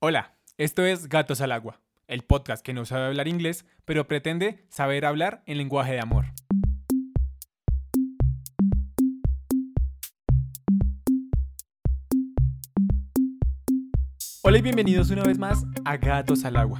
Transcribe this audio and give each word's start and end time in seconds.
Hola, 0.00 0.36
esto 0.58 0.84
es 0.86 1.08
Gatos 1.08 1.40
al 1.40 1.50
Agua, 1.50 1.80
el 2.06 2.22
podcast 2.22 2.64
que 2.64 2.72
no 2.72 2.84
sabe 2.84 3.06
hablar 3.06 3.26
inglés, 3.26 3.66
pero 3.84 4.06
pretende 4.06 4.64
saber 4.68 5.04
hablar 5.04 5.42
en 5.44 5.58
lenguaje 5.58 5.94
de 5.94 6.00
amor. 6.00 6.26
Hola 14.42 14.58
y 14.58 14.62
bienvenidos 14.62 15.10
una 15.10 15.24
vez 15.24 15.36
más 15.36 15.64
a 15.84 15.96
Gatos 15.96 16.44
al 16.44 16.54
Agua. 16.54 16.78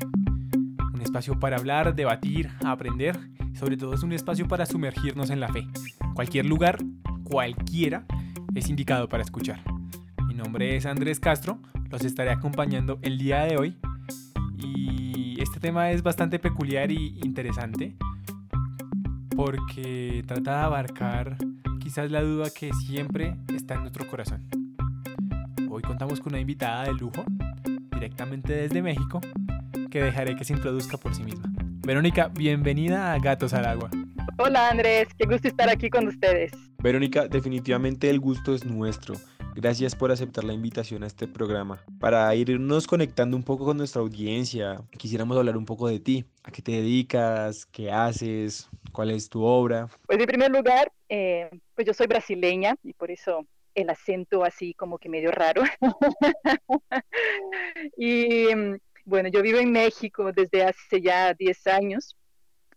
Un 0.95 1.01
espacio 1.03 1.41
para 1.41 1.57
hablar, 1.57 1.97
debatir, 1.97 2.49
aprender, 2.65 3.19
sobre 3.59 3.77
todo 3.77 3.95
es 3.95 4.05
un 4.05 4.13
espacio 4.13 4.47
para 4.47 4.65
sumergirnos 4.65 5.31
en 5.31 5.41
la 5.41 5.49
fe. 5.49 5.67
Cualquier 6.15 6.47
lugar, 6.47 6.79
cualquiera, 7.25 8.07
es 8.55 8.69
indicado 8.69 9.09
para 9.09 9.25
escuchar. 9.25 9.61
Mi 10.29 10.35
nombre 10.35 10.77
es 10.77 10.87
Andrés 10.87 11.19
Castro, 11.19 11.61
los 11.91 12.05
estaré 12.05 12.31
acompañando 12.31 12.99
el 13.03 13.19
día 13.19 13.45
de 13.45 13.57
hoy. 13.57 13.77
Y 14.57 15.41
este 15.41 15.61
tema 15.61 15.91
es 15.91 16.03
bastante 16.03 16.39
peculiar 16.39 16.91
y 16.91 17.19
interesante 17.23 17.97
porque 19.37 20.25
trata 20.27 20.59
de 20.59 20.65
abarcar 20.65 21.37
quizás 21.81 22.11
la 22.11 22.23
duda 22.23 22.51
que 22.51 22.73
siempre 22.73 23.37
está 23.55 23.75
en 23.75 23.83
nuestro 23.83 24.07
corazón. 24.09 24.49
Hoy 25.71 25.83
contamos 25.83 26.21
con 26.21 26.33
una 26.33 26.41
invitada 26.41 26.85
de 26.85 26.95
lujo, 26.95 27.25
directamente 27.93 28.53
desde 28.53 28.83
México, 28.83 29.21
que 29.91 30.03
dejaré 30.03 30.35
que 30.35 30.45
se 30.45 30.55
introduzca 30.55 30.97
por 30.97 31.15
sí 31.15 31.23
misma. 31.23 31.53
Verónica, 31.87 32.29
bienvenida 32.29 33.13
a 33.13 33.19
Gatos 33.19 33.55
al 33.55 33.65
Agua. 33.65 33.91
Hola 34.39 34.71
Andrés, 34.71 35.09
qué 35.17 35.27
gusto 35.27 35.49
estar 35.49 35.69
aquí 35.69 35.89
con 35.89 36.09
ustedes. 36.09 36.53
Verónica, 36.83 37.29
definitivamente 37.29 38.11
el 38.11 38.19
gusto 38.19 38.55
es 38.55 38.65
nuestro. 38.65 39.15
Gracias 39.61 39.97
por 39.97 40.13
aceptar 40.13 40.45
la 40.45 40.53
invitación 40.53 41.03
a 41.03 41.09
este 41.09 41.27
programa. 41.27 41.83
Para 41.99 42.33
irnos 42.37 42.87
conectando 42.87 43.37
un 43.37 43.43
poco 43.43 43.65
con 43.65 43.77
nuestra 43.77 44.01
audiencia, 44.01 44.81
quisiéramos 44.97 45.37
hablar 45.37 45.57
un 45.57 45.65
poco 45.65 45.89
de 45.89 45.99
ti. 45.99 46.25
¿A 46.45 46.53
qué 46.53 46.63
te 46.63 46.71
dedicas? 46.71 47.67
¿Qué 47.67 47.91
haces? 47.91 48.69
¿Cuál 48.93 49.11
es 49.11 49.29
tu 49.29 49.43
obra? 49.43 49.89
Pues 50.07 50.21
en 50.21 50.27
primer 50.27 50.53
lugar, 50.53 50.93
eh, 51.09 51.51
pues 51.75 51.89
yo 51.89 51.93
soy 51.93 52.07
brasileña 52.07 52.77
y 52.85 52.93
por 52.93 53.11
eso 53.11 53.49
el 53.75 53.91
acento 53.91 54.45
así 54.45 54.75
como 54.75 54.97
que 54.97 55.09
medio 55.09 55.33
raro. 55.33 55.65
y 57.97 58.47
bueno, 59.07 59.29
yo 59.29 59.43
vivo 59.43 59.59
en 59.59 59.73
México 59.73 60.31
desde 60.33 60.63
hace 60.63 61.01
ya 61.01 61.35
10 61.35 61.67
años 61.67 62.17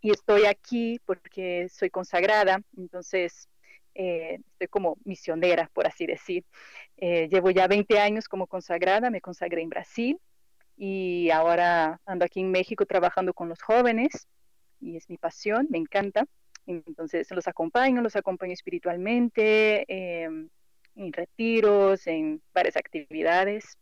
y 0.01 0.09
estoy 0.09 0.45
aquí 0.45 0.99
porque 1.05 1.69
soy 1.69 1.91
consagrada, 1.91 2.59
entonces 2.75 3.50
eh, 3.95 4.39
estoy 4.53 4.67
como 4.67 4.97
misionera, 5.03 5.69
por 5.73 5.87
así 5.87 6.05
decir. 6.05 6.45
Eh, 6.97 7.27
llevo 7.29 7.51
ya 7.51 7.67
20 7.67 7.99
años 7.99 8.27
como 8.27 8.47
consagrada, 8.47 9.09
me 9.09 9.21
consagré 9.21 9.61
en 9.61 9.69
Brasil 9.69 10.19
y 10.77 11.29
ahora 11.31 11.99
ando 12.05 12.25
aquí 12.25 12.39
en 12.39 12.51
México 12.51 12.85
trabajando 12.85 13.33
con 13.33 13.49
los 13.49 13.61
jóvenes 13.61 14.27
y 14.79 14.97
es 14.97 15.09
mi 15.09 15.17
pasión, 15.17 15.67
me 15.69 15.77
encanta. 15.77 16.25
Entonces 16.65 17.29
los 17.31 17.47
acompaño, 17.47 18.01
los 18.01 18.15
acompaño 18.15 18.53
espiritualmente, 18.53 19.85
em, 19.87 20.49
en 20.95 21.13
retiros, 21.13 22.07
en 22.07 22.41
varias 22.53 22.77
actividades 22.77 23.77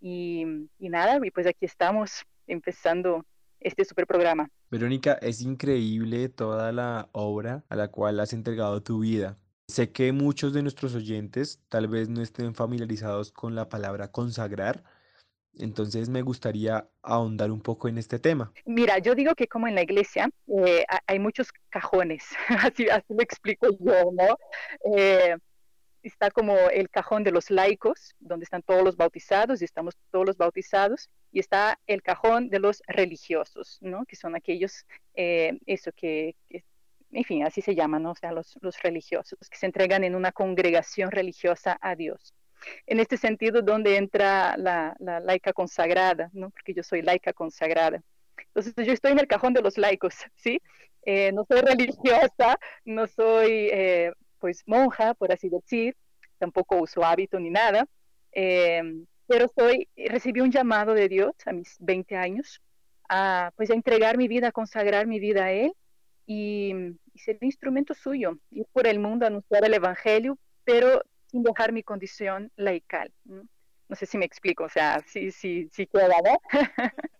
y, 0.00 0.44
y 0.78 0.88
nada, 0.88 1.18
y 1.24 1.30
pues 1.30 1.46
aquí 1.46 1.66
estamos 1.66 2.24
empezando 2.46 3.24
este 3.66 3.84
super 3.84 4.06
programa. 4.06 4.48
Verónica, 4.70 5.14
es 5.14 5.40
increíble 5.40 6.28
toda 6.28 6.70
la 6.72 7.08
obra 7.12 7.64
a 7.68 7.76
la 7.76 7.88
cual 7.88 8.20
has 8.20 8.32
entregado 8.32 8.82
tu 8.82 9.00
vida. 9.00 9.38
Sé 9.66 9.90
que 9.90 10.12
muchos 10.12 10.52
de 10.52 10.62
nuestros 10.62 10.94
oyentes 10.94 11.60
tal 11.68 11.88
vez 11.88 12.08
no 12.08 12.22
estén 12.22 12.54
familiarizados 12.54 13.32
con 13.32 13.56
la 13.56 13.68
palabra 13.68 14.12
consagrar, 14.12 14.84
entonces 15.58 16.08
me 16.08 16.22
gustaría 16.22 16.86
ahondar 17.02 17.50
un 17.50 17.60
poco 17.60 17.88
en 17.88 17.98
este 17.98 18.20
tema. 18.20 18.52
Mira, 18.64 18.98
yo 18.98 19.16
digo 19.16 19.34
que 19.34 19.48
como 19.48 19.66
en 19.66 19.74
la 19.74 19.82
iglesia 19.82 20.30
eh, 20.46 20.84
hay 21.06 21.18
muchos 21.18 21.48
cajones, 21.68 22.24
así, 22.72 22.88
así 22.88 23.06
lo 23.08 23.22
explico 23.22 23.68
yo, 23.80 24.12
¿no? 24.12 24.38
Eh, 24.96 25.36
está 26.02 26.30
como 26.30 26.56
el 26.70 26.88
cajón 26.88 27.24
de 27.24 27.32
los 27.32 27.50
laicos, 27.50 28.14
donde 28.20 28.44
están 28.44 28.62
todos 28.62 28.84
los 28.84 28.96
bautizados 28.96 29.60
y 29.60 29.64
estamos 29.64 29.94
todos 30.10 30.26
los 30.26 30.36
bautizados, 30.36 31.10
y 31.36 31.40
está 31.40 31.78
el 31.86 32.02
cajón 32.02 32.48
de 32.48 32.60
los 32.60 32.82
religiosos, 32.86 33.76
¿no? 33.82 34.06
Que 34.06 34.16
son 34.16 34.34
aquellos, 34.34 34.86
eh, 35.12 35.58
eso 35.66 35.92
que, 35.92 36.34
en 37.12 37.24
fin, 37.24 37.44
así 37.44 37.60
se 37.60 37.74
llaman, 37.74 38.04
¿no? 38.04 38.12
O 38.12 38.14
sea, 38.14 38.32
los, 38.32 38.56
los 38.62 38.80
religiosos, 38.80 39.38
que 39.50 39.58
se 39.58 39.66
entregan 39.66 40.02
en 40.02 40.14
una 40.14 40.32
congregación 40.32 41.10
religiosa 41.10 41.76
a 41.82 41.94
Dios. 41.94 42.32
En 42.86 43.00
este 43.00 43.18
sentido, 43.18 43.60
donde 43.60 43.98
entra 43.98 44.56
la, 44.56 44.96
la 44.98 45.20
laica 45.20 45.52
consagrada, 45.52 46.30
¿no? 46.32 46.48
Porque 46.48 46.72
yo 46.72 46.82
soy 46.82 47.02
laica 47.02 47.34
consagrada. 47.34 48.02
Entonces, 48.38 48.72
yo 48.86 48.94
estoy 48.94 49.12
en 49.12 49.18
el 49.18 49.26
cajón 49.26 49.52
de 49.52 49.60
los 49.60 49.76
laicos, 49.76 50.14
¿sí? 50.36 50.62
Eh, 51.02 51.32
no 51.32 51.44
soy 51.46 51.60
religiosa, 51.60 52.58
no 52.86 53.06
soy 53.08 53.68
eh, 53.70 54.12
pues 54.38 54.62
monja, 54.64 55.12
por 55.12 55.32
así 55.32 55.50
decir, 55.50 55.94
tampoco 56.38 56.76
uso 56.78 57.04
hábito 57.04 57.38
ni 57.38 57.50
nada, 57.50 57.86
eh, 58.32 58.82
pero 59.26 59.50
soy, 59.56 59.88
recibí 59.96 60.40
un 60.40 60.50
llamado 60.50 60.94
de 60.94 61.08
Dios 61.08 61.34
a 61.46 61.52
mis 61.52 61.76
20 61.80 62.16
años 62.16 62.60
a, 63.08 63.52
pues, 63.56 63.70
a 63.70 63.74
entregar 63.74 64.16
mi 64.16 64.28
vida, 64.28 64.48
a 64.48 64.52
consagrar 64.52 65.06
mi 65.06 65.20
vida 65.20 65.44
a 65.44 65.52
Él 65.52 65.72
y, 66.26 66.72
ser 67.14 67.38
instrumento 67.40 67.94
suyo, 67.94 68.38
ir 68.50 68.66
por 68.72 68.86
el 68.86 68.98
mundo 68.98 69.26
anunciar 69.26 69.64
el 69.64 69.74
Evangelio, 69.74 70.38
pero 70.64 71.02
sin 71.30 71.42
dejar 71.42 71.72
mi 71.72 71.82
condición 71.82 72.52
laical. 72.56 73.10
¿no? 73.24 73.42
sé 73.94 74.04
si 74.04 74.18
me 74.18 74.26
explico, 74.26 74.64
o 74.64 74.68
sea, 74.68 75.02
sí, 75.06 75.30
sí, 75.30 75.68
sí 75.72 75.86
queda, 75.86 76.14
¿no? 76.24 76.40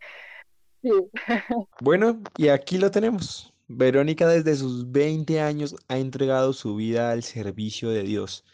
sí. 0.82 0.90
Bueno, 1.80 2.20
y 2.36 2.48
aquí 2.48 2.78
lo 2.78 2.90
tenemos. 2.90 3.54
Verónica 3.68 4.28
desde 4.28 4.54
sus 4.54 4.90
20 4.92 5.40
años 5.40 5.74
ha 5.88 5.98
entregado 5.98 6.52
su 6.52 6.76
vida 6.76 7.10
al 7.10 7.22
servicio 7.22 7.90
de 7.90 8.02
Dios, 8.02 8.44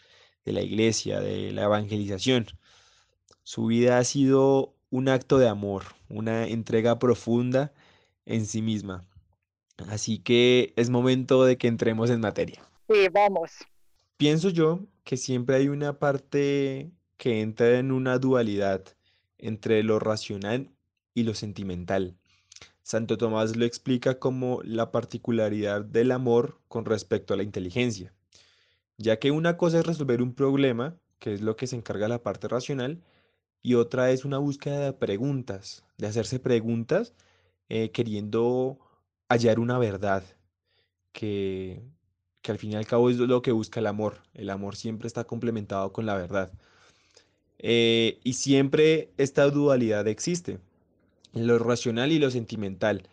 de 0.45 0.53
la 0.53 0.61
iglesia, 0.61 1.19
de 1.19 1.51
la 1.51 1.63
evangelización. 1.63 2.47
Su 3.43 3.67
vida 3.67 3.97
ha 3.97 4.03
sido 4.03 4.73
un 4.89 5.09
acto 5.09 5.37
de 5.37 5.47
amor, 5.47 5.83
una 6.09 6.47
entrega 6.47 6.99
profunda 6.99 7.73
en 8.25 8.45
sí 8.45 8.61
misma. 8.61 9.03
Así 9.89 10.19
que 10.19 10.73
es 10.75 10.89
momento 10.89 11.43
de 11.43 11.57
que 11.57 11.67
entremos 11.67 12.09
en 12.09 12.21
materia. 12.21 12.61
Sí, 12.89 13.07
vamos. 13.11 13.51
Pienso 14.17 14.49
yo 14.49 14.81
que 15.03 15.17
siempre 15.17 15.55
hay 15.55 15.67
una 15.67 15.99
parte 15.99 16.91
que 17.17 17.41
entra 17.41 17.79
en 17.79 17.91
una 17.91 18.19
dualidad 18.19 18.83
entre 19.37 19.83
lo 19.83 19.99
racional 19.99 20.69
y 21.13 21.23
lo 21.23 21.33
sentimental. 21.33 22.15
Santo 22.83 23.17
Tomás 23.17 23.55
lo 23.55 23.65
explica 23.65 24.19
como 24.19 24.61
la 24.63 24.91
particularidad 24.91 25.83
del 25.83 26.11
amor 26.11 26.59
con 26.67 26.85
respecto 26.85 27.33
a 27.33 27.37
la 27.37 27.43
inteligencia, 27.43 28.13
ya 28.97 29.19
que 29.19 29.31
una 29.31 29.57
cosa 29.57 29.79
es 29.79 29.85
resolver 29.85 30.21
un 30.21 30.33
problema, 30.33 30.97
que 31.19 31.33
es 31.33 31.41
lo 31.41 31.55
que 31.55 31.67
se 31.67 31.75
encarga 31.75 32.07
la 32.07 32.21
parte 32.21 32.47
racional, 32.47 33.01
y 33.63 33.75
otra 33.75 34.11
es 34.11 34.25
una 34.25 34.37
búsqueda 34.37 34.79
de 34.79 34.93
preguntas, 34.93 35.83
de 35.97 36.07
hacerse 36.07 36.39
preguntas 36.39 37.13
eh, 37.69 37.91
queriendo 37.91 38.79
hallar 39.29 39.59
una 39.59 39.79
verdad, 39.79 40.23
que, 41.13 41.81
que 42.41 42.51
al 42.51 42.59
fin 42.59 42.73
y 42.73 42.75
al 42.75 42.85
cabo 42.87 43.09
es 43.09 43.17
lo 43.17 43.41
que 43.41 43.51
busca 43.53 43.79
el 43.79 43.87
amor. 43.87 44.23
El 44.33 44.49
amor 44.49 44.75
siempre 44.75 45.07
está 45.07 45.23
complementado 45.23 45.93
con 45.93 46.05
la 46.05 46.15
verdad. 46.15 46.51
Eh, 47.59 48.19
y 48.23 48.33
siempre 48.33 49.13
esta 49.17 49.49
dualidad 49.49 50.07
existe 50.07 50.59
lo 51.33 51.59
racional 51.59 52.11
y 52.11 52.19
lo 52.19 52.31
sentimental. 52.31 53.03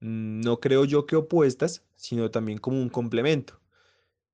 Mm, 0.00 0.40
no 0.40 0.60
creo 0.60 0.84
yo 0.84 1.06
que 1.06 1.16
opuestas, 1.16 1.82
sino 1.96 2.30
también 2.30 2.58
como 2.58 2.80
un 2.80 2.88
complemento. 2.88 3.60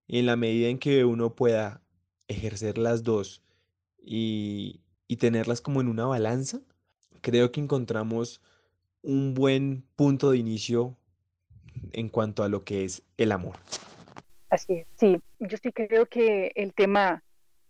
Y 0.06 0.18
en 0.18 0.26
la 0.26 0.36
medida 0.36 0.68
en 0.68 0.78
que 0.78 1.04
uno 1.04 1.34
pueda 1.34 1.82
ejercer 2.28 2.78
las 2.78 3.02
dos 3.02 3.42
y, 3.98 4.81
y 5.12 5.18
tenerlas 5.18 5.60
como 5.60 5.82
en 5.82 5.88
una 5.88 6.06
balanza, 6.06 6.60
creo 7.20 7.52
que 7.52 7.60
encontramos 7.60 8.40
un 9.02 9.34
buen 9.34 9.84
punto 9.94 10.30
de 10.30 10.38
inicio 10.38 10.96
en 11.92 12.08
cuanto 12.08 12.42
a 12.42 12.48
lo 12.48 12.64
que 12.64 12.84
es 12.86 13.02
el 13.18 13.30
amor. 13.30 13.56
Así 14.48 14.72
es, 14.72 14.86
sí, 14.96 15.20
yo 15.38 15.58
sí 15.58 15.70
creo 15.70 16.06
que 16.06 16.52
el 16.54 16.72
tema 16.72 17.22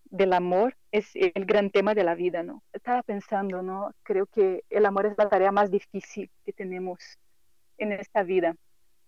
del 0.04 0.34
amor 0.34 0.76
es 0.92 1.10
el 1.16 1.44
gran 1.44 1.70
tema 1.70 1.94
de 1.94 2.04
la 2.04 2.14
vida, 2.14 2.44
¿no? 2.44 2.62
Estaba 2.72 3.02
pensando, 3.02 3.60
¿no? 3.60 3.92
Creo 4.04 4.26
que 4.26 4.62
el 4.70 4.86
amor 4.86 5.06
es 5.06 5.14
la 5.18 5.28
tarea 5.28 5.50
más 5.50 5.68
difícil 5.68 6.30
que 6.44 6.52
tenemos 6.52 7.00
en 7.76 7.90
esta 7.90 8.22
vida 8.22 8.54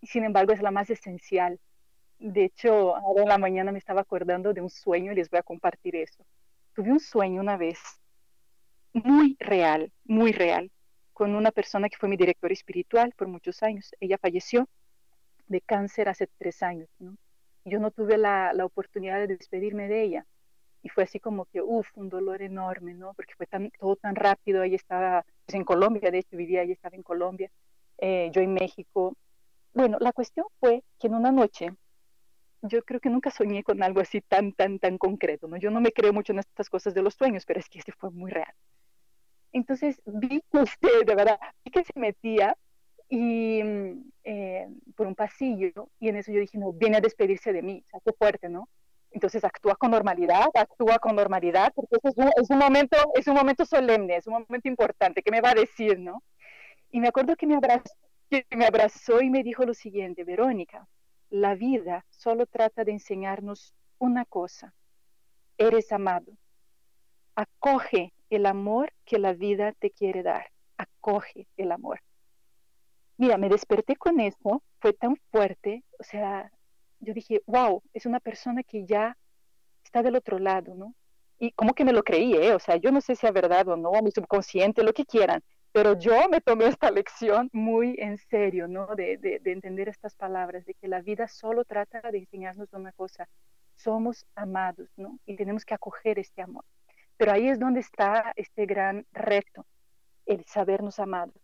y 0.01 0.09
sin 0.09 0.25
embargo 0.25 0.53
es 0.53 0.61
la 0.61 0.73
más 0.73 0.91
esencial. 0.91 1.61
De 2.19 2.47
hecho, 2.47 2.97
ahora 2.97 3.23
en 3.23 3.29
la 3.29 3.39
mañana 3.39 3.71
me 3.71 3.79
estaba 3.79 4.01
acordando 4.01 4.53
de 4.53 4.61
un 4.61 4.71
sueño 4.71 5.13
y 5.13 5.15
les 5.15 5.31
voy 5.31 5.39
a 5.39 5.45
compartir 5.45 5.95
eso. 5.95 6.27
Tuve 6.75 6.91
un 6.91 6.99
sueño 6.99 7.41
una 7.41 7.57
vez 7.57 7.79
muy 8.95 9.37
real, 9.41 9.93
muy 10.05 10.33
real, 10.33 10.71
con 11.13 11.35
una 11.35 11.51
persona 11.51 11.89
que 11.89 11.97
fue 11.99 12.09
mi 12.09 12.17
director 12.17 12.51
espiritual 12.53 13.13
por 13.17 13.29
muchos 13.29 13.63
años. 13.63 13.91
Ella 14.01 14.19
falleció 14.19 14.69
de 15.49 15.61
cáncer 15.61 16.09
hace 16.09 16.29
tres 16.39 16.63
años. 16.63 16.89
Yo 17.65 17.81
no 17.81 17.91
tuve 17.91 18.17
la, 18.19 18.53
oportunidad 18.63 19.19
de 19.19 19.27
despedirme 19.27 19.89
de 19.89 20.03
ella 20.03 20.27
y 20.83 20.89
fue 20.89 21.05
así 21.05 21.19
como 21.19 21.47
que, 21.47 21.63
uff, 21.63 21.89
un 21.95 22.09
dolor 22.09 22.43
enorme, 22.43 22.95
¿no? 22.95 23.15
Porque 23.15 23.35
fue 23.35 23.47
tan, 23.47 23.71
todo 23.79 23.97
tan 23.97 24.15
rápido, 24.15 24.63
ahí 24.63 24.75
estaba, 24.75 25.25
pues 25.47 25.55
en 25.55 25.65
Colombia, 25.65 26.11
de 26.11 26.19
hecho 26.19 26.37
vivía, 26.37 26.61
ahí 26.61 26.73
estaba 26.73 26.95
en 26.95 27.03
Colombia, 27.03 27.51
eh, 27.99 28.31
yo 28.33 28.43
en 28.43 28.53
México. 28.53 29.17
Bueno, 29.73 29.99
la 30.01 30.13
cuestión 30.13 30.47
fue 30.61 30.85
que 30.99 31.07
en 31.07 31.15
una 31.15 31.33
noche, 31.33 31.71
yo 32.63 32.83
creo 32.83 33.01
que 33.01 33.11
nunca 33.11 33.31
soñé 33.31 33.63
con 33.63 33.83
algo 33.83 34.01
así 34.01 34.21
tan, 34.21 34.53
tan, 34.53 34.79
tan 34.79 34.99
concreto, 34.99 35.49
¿no? 35.49 35.57
Yo 35.57 35.71
no 35.71 35.81
me 35.81 35.93
creo 35.93 36.13
mucho 36.13 36.33
en 36.33 36.41
estas 36.41 36.69
cosas 36.69 36.95
de 36.95 37.03
los 37.03 37.15
sueños, 37.15 37.45
pero 37.47 37.61
es 37.61 37.69
que 37.69 37.79
este 37.79 37.93
fue 37.93 38.11
muy 38.11 38.31
real. 38.31 38.55
Entonces 39.55 40.03
vi 40.05 40.43
usted, 40.51 41.07
de 41.07 41.15
verdad, 41.15 41.39
vi 41.65 41.71
que 41.71 41.85
se 41.85 41.93
metía 41.95 42.57
y 43.09 43.61
eh, 44.25 44.67
por 44.97 45.07
un 45.07 45.15
pasillo 45.15 45.91
y 46.01 46.09
en 46.09 46.17
eso 46.17 46.33
yo 46.33 46.41
dije, 46.41 46.59
no, 46.59 46.73
viene 46.73 46.97
a 46.97 47.01
despedirse 47.01 47.53
de 47.53 47.63
mí, 47.63 47.85
o 47.87 47.89
sea, 47.89 48.01
qué 48.05 48.13
fuerte, 48.19 48.49
¿no? 48.49 48.69
Entonces 49.13 49.45
actúa 49.45 49.77
con 49.77 49.93
normalidad, 49.93 50.49
actúa 50.55 50.99
con 50.99 51.15
normalidad, 51.15 51.73
porque 51.73 51.97
es 52.03 52.17
un, 52.17 52.31
es 52.37 52.51
un, 52.51 52.59
momento, 52.59 52.97
es 53.15 53.29
un 53.29 53.35
momento 53.35 53.65
solemne, 53.65 54.17
es 54.17 54.27
un 54.27 54.33
momento 54.33 54.69
importante, 54.69 55.23
¿qué 55.23 55.31
me 55.31 55.41
va 55.41 55.51
a 55.51 55.55
decir, 55.55 56.01
no? 56.01 56.25
Y 56.91 56.99
me 56.99 57.07
acuerdo 57.07 57.37
que 57.37 57.47
me 57.47 57.55
abrazó, 57.55 57.95
que 58.29 58.45
me 58.57 58.67
abrazó 58.67 59.21
y 59.21 59.31
me 59.31 59.45
dijo 59.45 59.65
lo 59.65 59.75
siguiente, 59.75 60.25
Verónica, 60.25 60.89
la 61.31 61.55
vida 61.55 62.05
solo 62.11 62.47
trata 62.47 62.83
de 62.83 62.91
enseñarnos 62.91 63.73
una 63.99 64.25
cosa, 64.25 64.75
eres 65.59 65.93
amado, 65.93 66.33
acoge 67.37 68.13
el 68.35 68.47
amor 68.47 68.93
que 69.05 69.19
la 69.19 69.33
vida 69.33 69.73
te 69.73 69.91
quiere 69.91 70.23
dar. 70.23 70.51
Acoge 70.77 71.47
el 71.57 71.73
amor. 71.73 72.01
Mira, 73.17 73.39
me 73.39 73.49
desperté 73.49 73.97
con 73.97 74.19
eso, 74.21 74.63
fue 74.81 74.93
tan 74.93 75.17
fuerte, 75.31 75.85
o 76.01 76.03
sea, 76.03 76.51
yo 76.99 77.15
dije, 77.15 77.43
wow, 77.47 77.83
es 77.93 78.07
una 78.07 78.19
persona 78.19 78.63
que 78.63 78.87
ya 78.87 79.17
está 79.85 80.03
del 80.03 80.17
otro 80.17 80.39
lado, 80.39 80.75
¿no? 80.75 80.95
Y 81.39 81.53
como 81.53 81.75
que 81.75 81.85
me 81.85 81.93
lo 81.93 82.03
creí, 82.03 82.35
¿eh? 82.35 82.55
O 82.55 82.59
sea, 82.59 82.77
yo 82.77 82.91
no 82.91 83.01
sé 83.01 83.15
si 83.15 83.27
es 83.27 83.33
verdad 83.33 83.69
o 83.69 83.77
no, 83.77 83.93
mi 84.03 84.11
subconsciente, 84.11 84.83
lo 84.83 84.93
que 84.93 85.05
quieran, 85.05 85.43
pero 85.73 85.99
yo 85.99 86.29
me 86.29 86.41
tomé 86.41 86.67
esta 86.67 86.91
lección 86.91 87.51
muy 87.53 87.97
en 87.99 88.19
serio, 88.19 88.67
¿no? 88.67 88.87
De, 88.97 89.17
de, 89.19 89.39
de 89.41 89.53
entender 89.53 89.89
estas 89.89 90.15
palabras, 90.17 90.65
de 90.65 90.75
que 90.75 90.89
la 90.89 91.01
vida 91.01 91.29
solo 91.29 91.65
trata 91.65 92.11
de 92.11 92.19
enseñarnos 92.19 92.73
una 92.73 92.93
cosa, 92.93 93.29
somos 93.77 94.27
amados, 94.35 94.89
¿no? 94.97 95.19
Y 95.27 95.37
tenemos 95.37 95.65
que 95.65 95.75
acoger 95.75 96.19
este 96.19 96.43
amor. 96.43 96.65
Pero 97.17 97.33
ahí 97.33 97.49
es 97.49 97.59
donde 97.59 97.81
está 97.81 98.33
este 98.37 98.67
gran 98.67 99.07
reto, 99.13 99.67
el 100.27 100.45
sabernos 100.47 100.99
amados. 100.99 101.35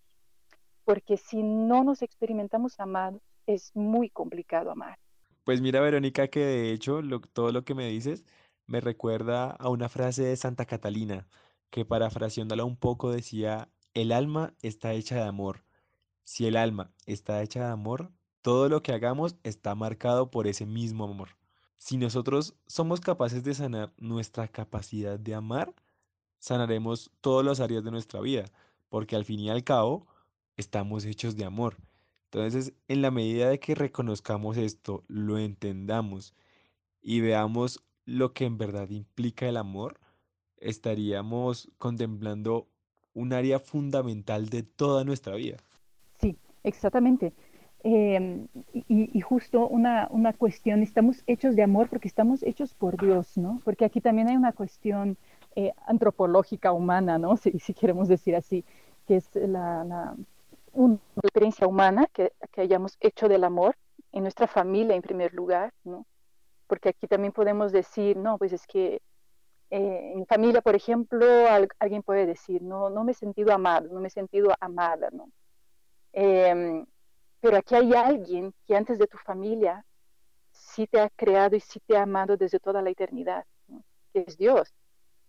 Porque 0.85 1.17
si 1.17 1.43
no 1.43 1.85
nos 1.85 2.03
experimentamos 2.03 2.81
amados, 2.81 3.23
es 3.47 3.71
muy 3.75 4.11
complicado 4.11 4.71
amar. 4.71 4.99
Pues 5.45 5.61
mira, 5.61 5.81
Verónica, 5.81 6.29
que 6.29 6.41
de 6.41 6.73
hecho 6.73 7.01
todo 7.33 7.53
lo 7.53 7.65
que 7.65 7.75
me 7.75 7.89
dices 7.89 8.25
me 8.67 8.81
recuerda 8.81 9.51
a 9.51 9.69
una 9.69 9.89
frase 9.89 10.23
de 10.23 10.37
Santa 10.37 10.65
Catalina, 10.65 11.27
que 11.71 11.85
parafraseándola 11.85 12.65
un 12.65 12.77
poco 12.77 13.11
decía, 13.11 13.69
el 13.95 14.13
alma 14.13 14.55
está 14.63 14.93
hecha 14.93 15.17
de 15.17 15.23
amor. 15.23 15.65
Si 16.23 16.47
el 16.47 16.57
alma 16.57 16.93
está 17.07 17.43
hecha 17.43 17.67
de 17.67 17.73
amor, 17.73 18.13
todo 18.43 18.69
lo 18.69 18.83
que 18.83 18.93
hagamos 18.93 19.37
está 19.43 19.75
marcado 19.75 20.31
por 20.31 20.47
ese 20.47 20.67
mismo 20.67 21.05
amor. 21.05 21.31
Si 21.81 21.97
nosotros 21.97 22.55
somos 22.67 23.01
capaces 23.01 23.43
de 23.43 23.55
sanar 23.55 23.91
nuestra 23.97 24.47
capacidad 24.49 25.19
de 25.19 25.35
amar, 25.35 25.75
sanaremos 26.39 27.11
todas 27.23 27.45
las 27.45 27.59
áreas 27.59 27.83
de 27.83 27.91
nuestra 27.91 28.21
vida, 28.21 28.45
porque 28.91 29.17
al 29.17 29.25
fin 29.25 29.41
y 29.41 29.49
al 29.49 29.65
cabo 29.65 30.07
estamos 30.59 31.07
hechos 31.07 31.37
de 31.37 31.47
amor. 31.47 31.79
Entonces, 32.27 32.75
en 32.87 33.01
la 33.01 33.11
medida 33.11 33.49
de 33.49 33.59
que 33.61 33.75
reconozcamos 33.75 34.59
esto, 34.59 35.05
lo 35.09 35.39
entendamos 35.39 36.35
y 37.01 37.23
veamos 37.23 37.83
lo 38.05 38.35
que 38.35 38.45
en 38.45 38.59
verdad 38.59 38.91
implica 38.91 39.49
el 39.49 39.57
amor, 39.57 39.99
estaríamos 40.59 41.71
contemplando 41.79 42.69
un 43.15 43.33
área 43.33 43.59
fundamental 43.59 44.51
de 44.51 44.65
toda 44.65 45.03
nuestra 45.05 45.35
vida. 45.35 45.57
Sí, 46.21 46.37
exactamente. 46.63 47.33
Em, 47.83 48.47
y, 48.89 49.21
justo 49.23 49.67
una, 49.67 50.07
una, 50.11 50.35
cuestión, 50.35 50.83
estamos 50.83 51.23
hechos 51.27 51.57
de 51.57 51.63
amor 51.63 51.89
porque 51.89 52.09
estamos 52.09 52.43
hechos 52.43 52.75
por 52.75 53.01
Dios, 53.01 53.39
¿no? 53.39 53.63
Porque 53.65 53.87
aquí 53.87 54.03
también 54.03 54.29
hay 54.29 54.37
una 54.37 54.53
cuestión 54.53 55.17
eh, 55.57 55.73
antropológica 55.87 56.73
humana, 56.73 57.17
¿no? 57.19 57.39
Si, 57.39 57.59
si, 57.59 57.73
queremos 57.73 58.09
decir 58.09 58.37
así, 58.37 58.65
que 59.07 59.17
es 59.17 59.35
la, 59.35 59.85
la 59.85 60.15
una 60.73 60.99
experiencia 61.23 61.67
humana 61.67 62.07
que, 62.13 62.33
que, 62.53 62.61
hayamos 62.61 62.97
hecho 63.01 63.29
del 63.29 63.45
amor 63.45 63.77
en 64.13 64.23
nuestra 64.25 64.47
familia 64.47 64.95
en 64.95 65.03
primer 65.03 65.33
lugar, 65.33 65.73
¿no? 65.85 66.07
Porque 66.67 66.91
aquí 66.91 67.07
también 67.07 67.33
podemos 67.33 67.73
decir, 67.73 68.17
no, 68.17 68.37
pues 68.37 68.53
es 68.53 68.67
que 68.67 69.01
eh, 69.71 70.13
en 70.17 70.27
familia, 70.27 70.61
por 70.61 70.75
ejemplo, 70.75 71.25
alguien 71.79 72.03
puede 72.03 72.27
decir, 72.27 72.61
no, 72.61 72.91
no 72.91 73.05
me 73.05 73.13
he 73.13 73.15
sentido 73.15 73.53
amado, 73.55 73.89
no 73.91 74.01
me 74.01 74.09
he 74.09 74.11
sentido 74.11 74.53
amada, 74.61 75.09
¿no? 75.13 75.31
Pero 77.41 77.57
aquí 77.57 77.75
hay 77.75 77.93
alguien 77.95 78.55
que 78.67 78.77
antes 78.77 78.99
de 78.99 79.07
tu 79.07 79.19
familia 79.19 79.85
sí 80.53 80.87
te 80.87 81.01
ha 81.01 81.09
creado 81.11 81.57
y 81.57 81.61
sí 81.61 81.81
te 81.87 81.97
ha 81.97 82.03
amado 82.03 82.37
desde 82.37 82.61
toda 82.61 82.83
la 82.83 82.91
eternidad, 82.91 83.45
que 84.13 84.25
es 84.27 84.37
Dios. 84.37 84.73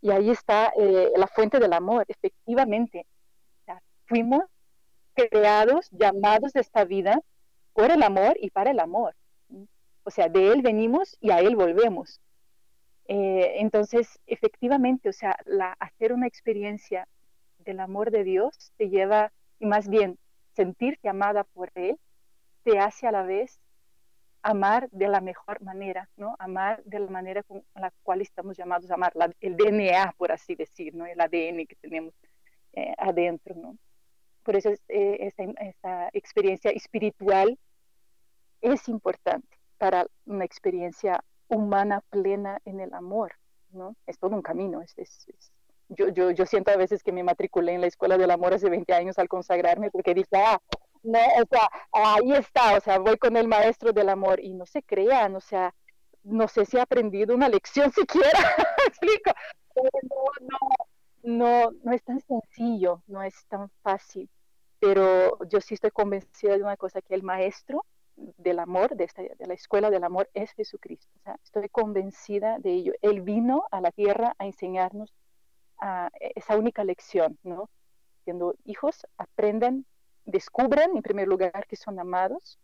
Y 0.02 0.12
ahí 0.12 0.30
está 0.30 0.74
eh, 0.78 1.12
la 1.16 1.28
fuente 1.28 1.60
del 1.60 1.74
amor, 1.74 2.06
efectivamente. 2.08 3.06
fuimos 4.06 4.44
creados, 5.14 5.90
llamados 5.92 6.54
de 6.54 6.62
esta 6.62 6.84
vida 6.84 7.22
por 7.74 7.92
el 7.92 8.04
amor 8.04 8.36
y 8.40 8.50
para 8.50 8.72
el 8.72 8.80
amor. 8.80 9.16
O 10.04 10.10
sea, 10.10 10.28
de 10.28 10.52
Él 10.52 10.62
venimos 10.62 11.18
y 11.22 11.32
a 11.32 11.40
Él 11.40 11.56
volvemos. 11.56 12.20
Eh, 13.08 13.60
entonces, 13.60 14.20
efectivamente, 14.26 15.10
o 15.10 15.14
sea, 15.14 15.36
la, 15.46 15.74
hacer 15.80 16.14
una 16.14 16.28
experiencia 16.28 17.08
del 17.60 17.80
amor 17.80 18.12
de 18.12 18.24
Dios 18.24 18.72
te 18.78 18.90
lleva, 18.90 19.32
y 19.60 19.66
más 19.66 19.88
bien 19.88 20.18
sentirte 20.54 21.10
amada 21.10 21.44
por 21.44 21.72
Él, 21.76 21.98
te 22.64 22.80
hace 22.80 23.08
a 23.08 23.12
la 23.12 23.24
vez 23.24 23.60
amar 24.44 24.90
de 24.92 25.08
la 25.08 25.22
mejor 25.22 25.62
manera, 25.62 26.10
¿no? 26.18 26.36
Amar 26.40 26.84
de 26.84 27.00
la 27.00 27.10
manera 27.10 27.44
con 27.44 27.64
la 27.76 27.92
cual 28.04 28.22
estamos 28.22 28.58
llamados 28.58 28.90
a 28.90 28.96
amar, 28.96 29.14
el 29.40 29.56
DNA, 29.56 30.16
por 30.18 30.32
así 30.32 30.56
decir, 30.56 30.96
¿no? 30.96 31.06
El 31.06 31.22
ADN 31.22 31.68
que 31.68 31.76
tenemos 31.80 32.14
eh, 32.74 32.94
adentro, 32.98 33.56
¿no? 33.56 33.78
Por 34.44 34.56
eso 34.56 34.70
eh, 34.88 35.32
esta, 35.60 36.10
experiencia 36.14 36.72
espiritual 36.72 37.58
es 38.62 38.88
importante 38.88 39.58
para 39.78 40.08
una 40.26 40.46
experiencia 40.46 41.24
humana 41.48 42.02
plena 42.10 42.60
en 42.66 42.80
el 42.80 42.94
amor, 42.94 43.34
¿no? 43.72 43.96
Es 44.08 44.18
todo 44.18 44.36
un 44.36 44.42
camino, 44.42 44.82
es, 44.82 44.98
es, 44.98 45.52
yo, 45.96 46.10
yo, 46.10 46.32
yo 46.32 46.46
siento 46.46 46.72
a 46.72 46.78
veces 46.78 47.04
que 47.04 47.12
me 47.12 47.24
matriculé 47.24 47.74
en 47.74 47.82
la 47.82 47.88
Escuela 47.88 48.18
del 48.18 48.32
Amor 48.32 48.54
hace 48.54 48.70
20 48.70 48.94
años 48.94 49.20
al 49.20 49.28
consagrarme 49.28 49.92
porque 49.92 50.14
dije, 50.14 50.36
ah, 50.36 50.60
no, 51.04 51.20
o 51.20 51.46
sea, 51.50 51.70
ahí 51.92 52.34
está, 52.34 52.78
o 52.78 52.80
sea, 52.80 53.00
voy 53.00 53.18
con 53.18 53.36
el 53.36 53.48
maestro 53.48 53.92
del 53.92 54.10
amor 54.10 54.40
y 54.40 54.54
no 54.54 54.66
se 54.66 54.84
crean, 54.84 55.36
o 55.36 55.42
sea, 55.42 55.74
no 56.24 56.48
sé 56.48 56.66
si 56.66 56.78
he 56.78 56.82
aprendido 56.82 57.34
una 57.34 57.50
lección 57.50 57.92
siquiera, 57.92 58.40
explico, 58.88 59.32
no, 59.76 59.90
no, 60.42 60.58
no, 61.24 61.72
no 61.84 61.92
es 61.92 62.04
tan 62.04 62.20
sencillo, 62.22 63.02
no 63.08 63.24
es 63.24 63.46
tan 63.48 63.70
fácil, 63.82 64.30
pero 64.80 65.40
yo 65.50 65.60
sí 65.60 65.74
estoy 65.74 65.92
convencida 65.92 66.56
de 66.56 66.64
una 66.64 66.78
cosa, 66.78 67.02
que 67.02 67.16
el 67.16 67.24
maestro 67.24 67.86
del 68.16 68.60
amor, 68.60 68.96
de, 68.96 69.06
esta, 69.06 69.24
de 69.24 69.48
la 69.48 69.56
escuela 69.56 69.90
del 69.90 70.04
amor, 70.04 70.30
es 70.36 70.52
Jesucristo, 70.52 71.12
o 71.18 71.24
sea, 71.24 71.40
estoy 71.44 71.68
convencida 71.70 72.60
de 72.60 72.74
ello, 72.74 72.94
Él 73.02 73.22
vino 73.22 73.66
a 73.72 73.82
la 73.82 73.92
tierra 73.92 74.36
a 74.38 74.46
enseñarnos 74.46 75.12
esa 76.20 76.58
única 76.58 76.84
lección, 76.84 77.38
¿no? 77.44 77.70
Siendo 78.24 78.56
hijos, 78.66 79.06
aprendan, 79.18 79.86
descubran 80.26 80.96
en 80.96 81.02
primer 81.02 81.28
lugar 81.28 81.66
que 81.68 81.76
son 81.76 82.00
amados 82.00 82.60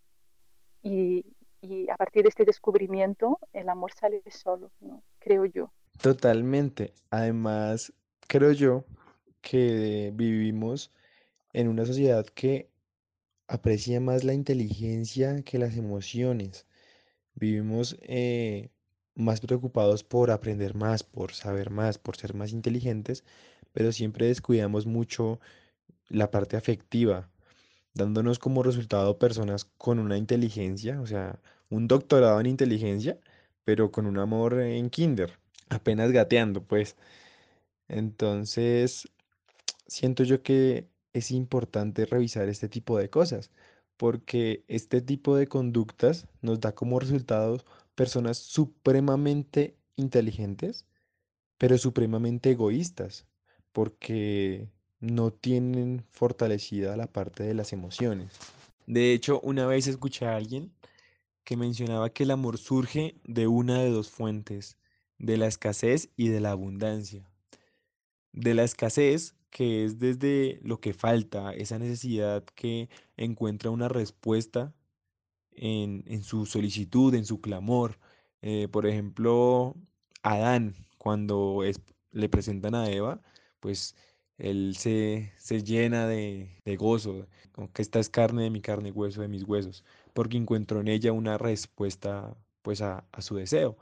y, 0.83 1.25
y 1.61 1.89
a 1.89 1.95
partir 1.97 2.23
de 2.23 2.29
este 2.29 2.45
descubrimiento 2.45 3.39
el 3.53 3.69
amor 3.69 3.91
sale 3.93 4.21
solo, 4.29 4.71
¿no? 4.79 5.03
Creo 5.19 5.45
yo. 5.45 5.71
Totalmente. 6.01 6.93
Además, 7.09 7.91
creo 8.27 8.51
yo 8.51 8.83
que 9.41 10.11
vivimos 10.13 10.91
en 11.53 11.67
una 11.67 11.85
sociedad 11.85 12.25
que 12.25 12.69
aprecia 13.47 13.99
más 13.99 14.23
la 14.23 14.33
inteligencia 14.33 15.41
que 15.43 15.57
las 15.57 15.77
emociones. 15.77 16.67
Vivimos 17.33 17.97
eh, 18.01 18.69
más 19.17 19.41
preocupados 19.41 20.03
por 20.03 20.31
aprender 20.31 20.75
más, 20.75 21.03
por 21.03 21.33
saber 21.33 21.71
más, 21.71 21.97
por 21.97 22.15
ser 22.17 22.33
más 22.35 22.51
inteligentes, 22.53 23.23
pero 23.73 23.91
siempre 23.91 24.27
descuidamos 24.27 24.85
mucho 24.85 25.39
la 26.09 26.31
parte 26.31 26.55
afectiva, 26.55 27.29
dándonos 27.93 28.39
como 28.39 28.63
resultado 28.63 29.17
personas 29.17 29.65
con 29.65 29.99
una 29.99 30.17
inteligencia, 30.17 31.01
o 31.01 31.07
sea, 31.07 31.39
un 31.69 31.87
doctorado 31.87 32.39
en 32.39 32.45
inteligencia, 32.45 33.19
pero 33.63 33.91
con 33.91 34.05
un 34.05 34.19
amor 34.19 34.61
en 34.61 34.89
kinder, 34.89 35.39
apenas 35.69 36.11
gateando, 36.11 36.63
pues. 36.63 36.95
Entonces, 37.87 39.09
siento 39.87 40.23
yo 40.23 40.43
que 40.43 40.87
es 41.13 41.31
importante 41.31 42.05
revisar 42.05 42.49
este 42.49 42.69
tipo 42.69 42.97
de 42.99 43.09
cosas, 43.09 43.51
porque 43.97 44.63
este 44.67 45.01
tipo 45.01 45.35
de 45.35 45.47
conductas 45.47 46.27
nos 46.41 46.59
da 46.59 46.73
como 46.73 46.99
resultados 46.99 47.65
personas 47.97 48.37
supremamente 48.37 49.75
inteligentes, 49.95 50.85
pero 51.57 51.79
supremamente 51.79 52.51
egoístas, 52.51 53.25
porque 53.73 54.69
no 54.99 55.33
tienen 55.33 56.05
fortalecida 56.11 56.95
la 56.95 57.07
parte 57.07 57.43
de 57.43 57.55
las 57.55 57.73
emociones. 57.73 58.33
De 58.85 59.13
hecho, 59.13 59.41
una 59.41 59.65
vez 59.65 59.87
escuché 59.87 60.27
a 60.27 60.35
alguien 60.35 60.71
que 61.43 61.57
mencionaba 61.57 62.11
que 62.11 62.23
el 62.23 62.31
amor 62.31 62.59
surge 62.59 63.15
de 63.23 63.47
una 63.47 63.81
de 63.81 63.89
dos 63.89 64.11
fuentes, 64.11 64.77
de 65.17 65.37
la 65.37 65.47
escasez 65.47 66.09
y 66.15 66.27
de 66.27 66.39
la 66.39 66.51
abundancia. 66.51 67.27
De 68.31 68.53
la 68.53 68.63
escasez, 68.63 69.33
que 69.49 69.85
es 69.85 69.97
desde 69.97 70.59
lo 70.61 70.79
que 70.79 70.93
falta, 70.93 71.51
esa 71.51 71.79
necesidad 71.79 72.43
que 72.53 72.89
encuentra 73.15 73.71
una 73.71 73.89
respuesta 73.89 74.75
en, 75.57 76.23
su 76.23 76.45
solicitud, 76.45 77.13
en 77.15 77.25
su 77.25 77.41
clamor. 77.41 77.99
Eh, 78.41 78.67
por 78.69 78.87
ejemplo, 78.87 79.75
Adán, 80.23 80.75
cuando 80.97 81.61
le 82.11 82.29
presentan 82.29 82.75
a 82.75 82.89
Eva, 82.89 83.21
pues 83.59 83.95
él 84.37 84.75
se, 84.77 85.31
llena 85.63 86.07
de, 86.07 86.49
gozo, 86.77 87.27
como 87.51 87.71
que 87.73 87.81
esta 87.81 87.99
es 87.99 88.09
carne 88.09 88.43
de 88.43 88.49
mi 88.51 88.61
carne, 88.61 88.91
hueso 88.91 89.21
de 89.21 89.27
mis 89.27 89.43
huesos, 89.43 89.83
porque 90.13 90.37
encuentró 90.37 90.79
en 90.81 90.87
ella 90.89 91.11
una 91.11 91.37
respuesta 91.37 92.35
pues 92.61 92.81
a, 92.81 93.05
a 93.11 93.21
su 93.21 93.35
deseo. 93.35 93.77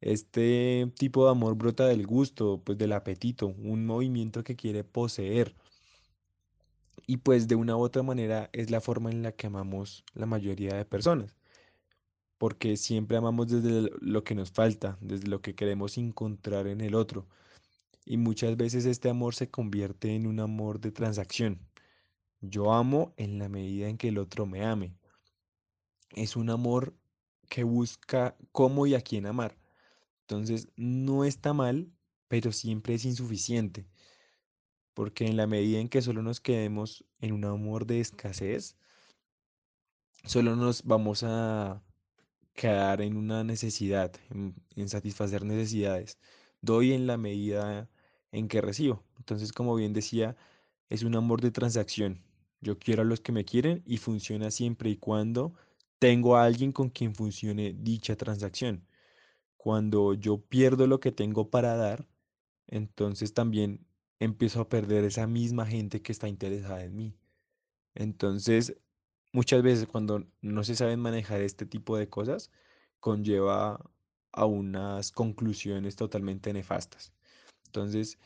Este 0.00 0.92
tipo 0.98 1.24
de 1.24 1.30
amor 1.32 1.56
brota 1.56 1.86
del 1.86 2.06
gusto, 2.06 2.60
pues 2.64 2.76
del 2.78 2.92
apetito, 2.92 3.46
un 3.48 3.86
movimiento 3.86 4.44
que 4.44 4.56
quiere 4.56 4.84
poseer. 4.84 5.54
Y 7.06 7.18
pues 7.18 7.48
de 7.48 7.54
una 7.54 7.76
u 7.76 7.80
otra 7.80 8.02
manera 8.02 8.50
es 8.52 8.70
la 8.70 8.80
forma 8.80 9.10
en 9.10 9.22
la 9.22 9.32
que 9.32 9.46
amamos 9.46 10.04
la 10.14 10.26
mayoría 10.26 10.74
de 10.74 10.84
personas. 10.84 11.36
Porque 12.38 12.76
siempre 12.76 13.16
amamos 13.16 13.48
desde 13.48 13.90
lo 14.00 14.24
que 14.24 14.34
nos 14.34 14.50
falta, 14.50 14.98
desde 15.00 15.28
lo 15.28 15.40
que 15.40 15.54
queremos 15.54 15.98
encontrar 15.98 16.66
en 16.66 16.80
el 16.80 16.94
otro. 16.94 17.26
Y 18.06 18.16
muchas 18.16 18.56
veces 18.56 18.84
este 18.86 19.08
amor 19.08 19.34
se 19.34 19.50
convierte 19.50 20.14
en 20.14 20.26
un 20.26 20.40
amor 20.40 20.80
de 20.80 20.92
transacción. 20.92 21.60
Yo 22.40 22.72
amo 22.72 23.14
en 23.16 23.38
la 23.38 23.48
medida 23.48 23.88
en 23.88 23.96
que 23.96 24.08
el 24.08 24.18
otro 24.18 24.46
me 24.46 24.64
ame. 24.64 24.94
Es 26.14 26.36
un 26.36 26.50
amor 26.50 26.94
que 27.48 27.64
busca 27.64 28.36
cómo 28.52 28.86
y 28.86 28.94
a 28.94 29.00
quién 29.00 29.26
amar. 29.26 29.56
Entonces 30.22 30.68
no 30.76 31.24
está 31.24 31.52
mal, 31.52 31.90
pero 32.28 32.52
siempre 32.52 32.94
es 32.94 33.04
insuficiente. 33.04 33.86
Porque 34.94 35.26
en 35.26 35.36
la 35.36 35.46
medida 35.46 35.80
en 35.80 35.88
que 35.88 36.02
solo 36.02 36.22
nos 36.22 36.40
quedemos 36.40 37.04
en 37.20 37.32
un 37.32 37.44
amor 37.44 37.86
de 37.86 38.00
escasez, 38.00 38.76
solo 40.24 40.56
nos 40.56 40.84
vamos 40.84 41.22
a 41.24 41.82
quedar 42.54 43.02
en 43.02 43.16
una 43.16 43.44
necesidad, 43.44 44.12
en, 44.30 44.88
satisfacer 44.88 45.44
necesidades. 45.44 46.18
Doy 46.62 46.92
en 46.92 47.06
la 47.06 47.16
medida 47.18 47.88
en 48.32 48.48
que 48.48 48.60
recibo. 48.60 49.04
Entonces, 49.18 49.52
como 49.52 49.74
bien 49.74 49.92
decía, 49.92 50.36
es 50.88 51.02
un 51.02 51.16
amor 51.16 51.40
de 51.40 51.50
transacción. 51.50 52.22
Yo 52.60 52.78
quiero 52.78 53.02
a 53.02 53.04
los 53.04 53.20
que 53.20 53.32
me 53.32 53.44
quieren 53.44 53.82
y 53.86 53.98
funciona 53.98 54.50
siempre 54.50 54.90
y 54.90 54.96
cuando 54.96 55.54
tengo 55.98 56.36
a 56.36 56.44
alguien 56.44 56.72
con 56.72 56.90
quien 56.90 57.14
funcione 57.14 57.74
dicha 57.74 58.16
transacción. 58.16 58.86
Cuando 59.56 60.14
yo 60.14 60.38
pierdo 60.38 60.86
lo 60.86 61.00
que 61.00 61.12
tengo 61.12 61.50
para 61.50 61.76
dar, 61.76 62.06
entonces 62.66 63.34
también 63.34 63.86
empiezo 64.20 64.60
a 64.60 64.68
perder 64.68 65.04
esa 65.04 65.26
misma 65.26 65.66
gente 65.66 66.02
que 66.02 66.12
está 66.12 66.28
interesada 66.28 66.84
en 66.84 66.96
mí. 66.96 67.16
Entonces, 67.94 68.76
muchas 69.32 69.62
veces 69.62 69.86
cuando 69.86 70.26
no 70.40 70.64
se 70.64 70.76
saben 70.76 71.00
manejar 71.00 71.40
este 71.40 71.66
tipo 71.66 71.96
de 71.96 72.08
cosas, 72.08 72.50
conlleva 73.00 73.80
a 74.32 74.44
unas 74.46 75.12
conclusiones 75.12 75.96
totalmente 75.96 76.52
nefastas. 76.52 77.12
Entonces, 77.66 78.18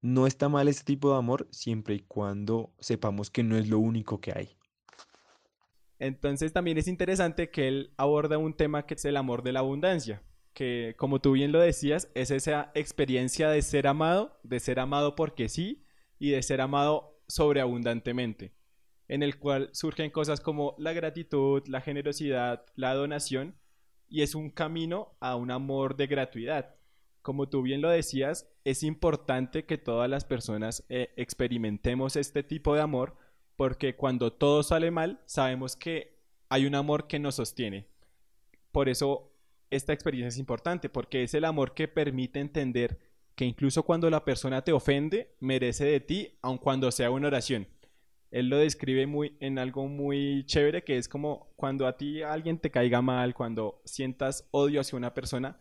no 0.00 0.26
está 0.26 0.48
mal 0.48 0.68
este 0.68 0.84
tipo 0.84 1.10
de 1.10 1.18
amor 1.18 1.48
siempre 1.50 1.94
y 1.94 2.00
cuando 2.00 2.74
sepamos 2.78 3.30
que 3.30 3.42
no 3.42 3.56
es 3.56 3.68
lo 3.68 3.78
único 3.78 4.20
que 4.20 4.32
hay. 4.32 4.56
Entonces 5.98 6.52
también 6.52 6.76
es 6.76 6.88
interesante 6.88 7.50
que 7.50 7.68
él 7.68 7.94
aborda 7.96 8.36
un 8.36 8.54
tema 8.54 8.84
que 8.84 8.94
es 8.94 9.04
el 9.06 9.16
amor 9.16 9.42
de 9.42 9.52
la 9.52 9.60
abundancia, 9.60 10.22
que 10.54 10.94
como 10.96 11.20
tú 11.20 11.32
bien 11.32 11.52
lo 11.52 11.60
decías, 11.60 12.10
es 12.14 12.30
esa 12.30 12.70
experiencia 12.74 13.50
de 13.50 13.60
ser 13.60 13.86
amado, 13.86 14.38
de 14.44 14.60
ser 14.60 14.78
amado 14.78 15.16
porque 15.16 15.48
sí 15.48 15.84
y 16.18 16.30
de 16.30 16.42
ser 16.42 16.60
amado 16.60 17.20
sobreabundantemente, 17.26 18.54
en 19.08 19.22
el 19.22 19.38
cual 19.38 19.68
surgen 19.72 20.10
cosas 20.10 20.40
como 20.40 20.74
la 20.78 20.92
gratitud, 20.92 21.62
la 21.66 21.80
generosidad, 21.80 22.64
la 22.76 22.94
donación, 22.94 23.56
y 24.08 24.22
es 24.22 24.34
un 24.34 24.50
camino 24.50 25.16
a 25.20 25.34
un 25.34 25.50
amor 25.50 25.96
de 25.96 26.06
gratuidad. 26.06 26.76
Como 27.20 27.48
tú 27.48 27.62
bien 27.62 27.80
lo 27.80 27.88
decías, 27.88 28.48
es 28.64 28.82
importante 28.82 29.64
que 29.64 29.78
todas 29.78 30.08
las 30.08 30.24
personas 30.24 30.84
eh, 30.88 31.12
experimentemos 31.16 32.16
este 32.16 32.42
tipo 32.42 32.74
de 32.74 32.82
amor, 32.82 33.16
porque 33.56 33.96
cuando 33.96 34.32
todo 34.32 34.62
sale 34.62 34.90
mal, 34.90 35.20
sabemos 35.26 35.74
que 35.74 36.18
hay 36.48 36.66
un 36.66 36.74
amor 36.74 37.08
que 37.08 37.18
nos 37.18 37.36
sostiene. 37.36 37.88
Por 38.70 38.88
eso 38.88 39.33
esta 39.74 39.92
experiencia 39.92 40.28
es 40.28 40.38
importante 40.38 40.88
porque 40.88 41.22
es 41.22 41.34
el 41.34 41.44
amor 41.44 41.74
que 41.74 41.88
permite 41.88 42.40
entender 42.40 42.98
que 43.34 43.44
incluso 43.44 43.82
cuando 43.82 44.08
la 44.10 44.24
persona 44.24 44.62
te 44.62 44.72
ofende, 44.72 45.34
merece 45.40 45.84
de 45.84 46.00
ti, 46.00 46.38
aun 46.42 46.58
cuando 46.58 46.90
sea 46.90 47.10
una 47.10 47.28
oración. 47.28 47.66
Él 48.30 48.48
lo 48.48 48.58
describe 48.58 49.06
muy, 49.06 49.36
en 49.40 49.58
algo 49.58 49.86
muy 49.86 50.44
chévere, 50.46 50.82
que 50.82 50.96
es 50.96 51.08
como 51.08 51.52
cuando 51.56 51.86
a 51.86 51.96
ti 51.96 52.22
alguien 52.22 52.58
te 52.58 52.70
caiga 52.70 53.00
mal, 53.00 53.34
cuando 53.34 53.80
sientas 53.84 54.48
odio 54.50 54.80
hacia 54.80 54.96
una 54.96 55.14
persona, 55.14 55.60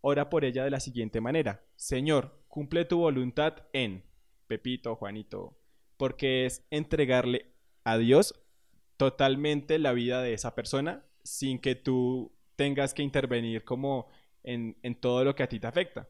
ora 0.00 0.30
por 0.30 0.44
ella 0.44 0.64
de 0.64 0.70
la 0.70 0.80
siguiente 0.80 1.20
manera. 1.20 1.64
Señor, 1.76 2.42
cumple 2.48 2.84
tu 2.84 2.98
voluntad 2.98 3.66
en 3.72 4.04
Pepito, 4.46 4.96
Juanito, 4.96 5.58
porque 5.96 6.46
es 6.46 6.66
entregarle 6.70 7.52
a 7.84 7.98
Dios 7.98 8.34
totalmente 8.96 9.78
la 9.78 9.92
vida 9.92 10.22
de 10.22 10.34
esa 10.34 10.54
persona 10.54 11.04
sin 11.22 11.58
que 11.58 11.74
tú 11.74 12.32
tengas 12.56 12.94
que 12.94 13.02
intervenir 13.02 13.64
como 13.64 14.08
en, 14.42 14.76
todo 15.00 15.24
lo 15.24 15.34
que 15.34 15.42
a 15.42 15.48
ti 15.48 15.58
te 15.58 15.66
afecta. 15.66 16.08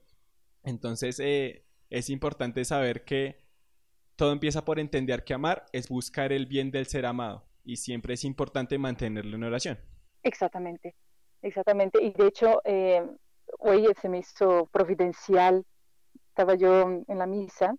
Entonces 0.64 1.20
eh, 1.20 1.64
es 1.90 2.10
importante 2.10 2.64
saber 2.64 3.04
que 3.04 3.44
todo 4.16 4.32
empieza 4.32 4.64
por 4.64 4.78
entender 4.78 5.24
que 5.24 5.34
amar 5.34 5.66
es 5.72 5.88
buscar 5.88 6.32
el 6.32 6.46
bien 6.46 6.70
del 6.70 6.86
ser 6.86 7.06
amado 7.06 7.44
y 7.64 7.76
siempre 7.76 8.14
es 8.14 8.24
importante 8.24 8.78
mantenerlo 8.78 9.36
en 9.36 9.44
oración. 9.44 9.78
Exactamente, 10.22 10.94
exactamente. 11.42 12.02
Y 12.02 12.12
de 12.12 12.26
hecho, 12.26 12.60
eh, 12.64 13.02
hoy 13.58 13.86
se 14.00 14.08
me 14.08 14.18
hizo 14.18 14.66
providencial, 14.72 15.64
estaba 16.28 16.54
yo 16.54 17.02
en 17.06 17.18
la 17.18 17.26
misa 17.26 17.74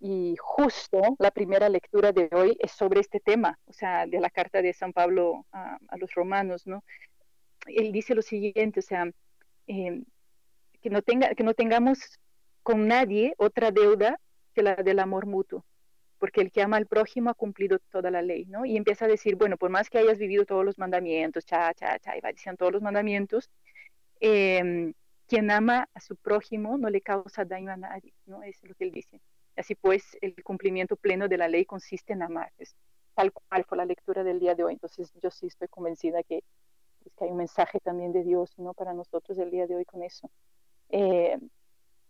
y 0.00 0.36
justo 0.38 1.00
la 1.18 1.30
primera 1.30 1.68
lectura 1.68 2.12
de 2.12 2.28
hoy 2.32 2.56
es 2.60 2.72
sobre 2.72 3.00
este 3.00 3.20
tema, 3.20 3.58
o 3.66 3.72
sea, 3.72 4.06
de 4.06 4.20
la 4.20 4.30
carta 4.30 4.60
de 4.60 4.72
San 4.72 4.92
Pablo 4.92 5.46
a, 5.52 5.78
a 5.88 5.96
los 5.96 6.12
romanos, 6.14 6.66
¿no? 6.66 6.84
Él 7.66 7.92
dice 7.92 8.14
lo 8.14 8.22
siguiente, 8.22 8.80
o 8.80 8.82
sea, 8.82 9.10
em, 9.66 10.04
que, 10.80 10.90
no 10.90 11.02
tenga, 11.02 11.34
que 11.34 11.44
no 11.44 11.54
tengamos 11.54 12.18
con 12.62 12.86
nadie 12.88 13.34
otra 13.38 13.70
deuda 13.70 14.20
que 14.54 14.62
la 14.62 14.76
del 14.76 14.98
amor 14.98 15.26
mutuo, 15.26 15.64
porque 16.18 16.40
el 16.40 16.50
que 16.50 16.62
ama 16.62 16.76
al 16.76 16.86
prójimo 16.86 17.30
ha 17.30 17.34
cumplido 17.34 17.78
toda 17.90 18.10
la 18.10 18.22
ley, 18.22 18.46
¿no? 18.46 18.64
Y 18.64 18.76
empieza 18.76 19.04
a 19.06 19.08
decir, 19.08 19.36
bueno, 19.36 19.56
por 19.56 19.70
más 19.70 19.90
que 19.90 19.98
hayas 19.98 20.18
vivido 20.18 20.44
todos 20.46 20.64
los 20.64 20.78
mandamientos, 20.78 21.44
cha, 21.44 21.74
cha, 21.74 21.98
cha, 21.98 22.16
y 22.16 22.20
va 22.20 22.32
diciendo 22.32 22.58
todos 22.58 22.72
los 22.72 22.82
mandamientos, 22.82 23.50
em, 24.20 24.94
quien 25.26 25.50
ama 25.50 25.88
a 25.94 26.00
su 26.00 26.16
prójimo 26.16 26.78
no 26.78 26.90
le 26.90 27.00
causa 27.00 27.44
daño 27.44 27.72
a 27.72 27.76
nadie, 27.76 28.12
¿no? 28.26 28.42
Es 28.42 28.62
lo 28.62 28.74
que 28.74 28.84
él 28.84 28.92
dice. 28.92 29.20
Así 29.56 29.74
pues, 29.74 30.16
el 30.20 30.34
cumplimiento 30.42 30.96
pleno 30.96 31.28
de 31.28 31.38
la 31.38 31.48
ley 31.48 31.64
consiste 31.64 32.12
en 32.12 32.22
amar. 32.22 32.52
Es 32.58 32.74
tal 33.14 33.32
cual 33.32 33.64
fue 33.64 33.78
la 33.78 33.84
lectura 33.84 34.24
del 34.24 34.40
día 34.40 34.54
de 34.54 34.64
hoy. 34.64 34.74
Entonces, 34.74 35.12
yo 35.22 35.30
sí 35.30 35.46
estoy 35.46 35.68
convencida 35.68 36.22
que 36.22 36.42
es 37.04 37.14
que 37.14 37.24
hay 37.24 37.30
un 37.30 37.38
mensaje 37.38 37.80
también 37.80 38.12
de 38.12 38.22
Dios 38.22 38.52
¿no? 38.58 38.74
para 38.74 38.92
nosotros 38.92 39.38
el 39.38 39.50
día 39.50 39.66
de 39.66 39.76
hoy 39.76 39.84
con 39.84 40.02
eso. 40.02 40.30
Eh, 40.90 41.38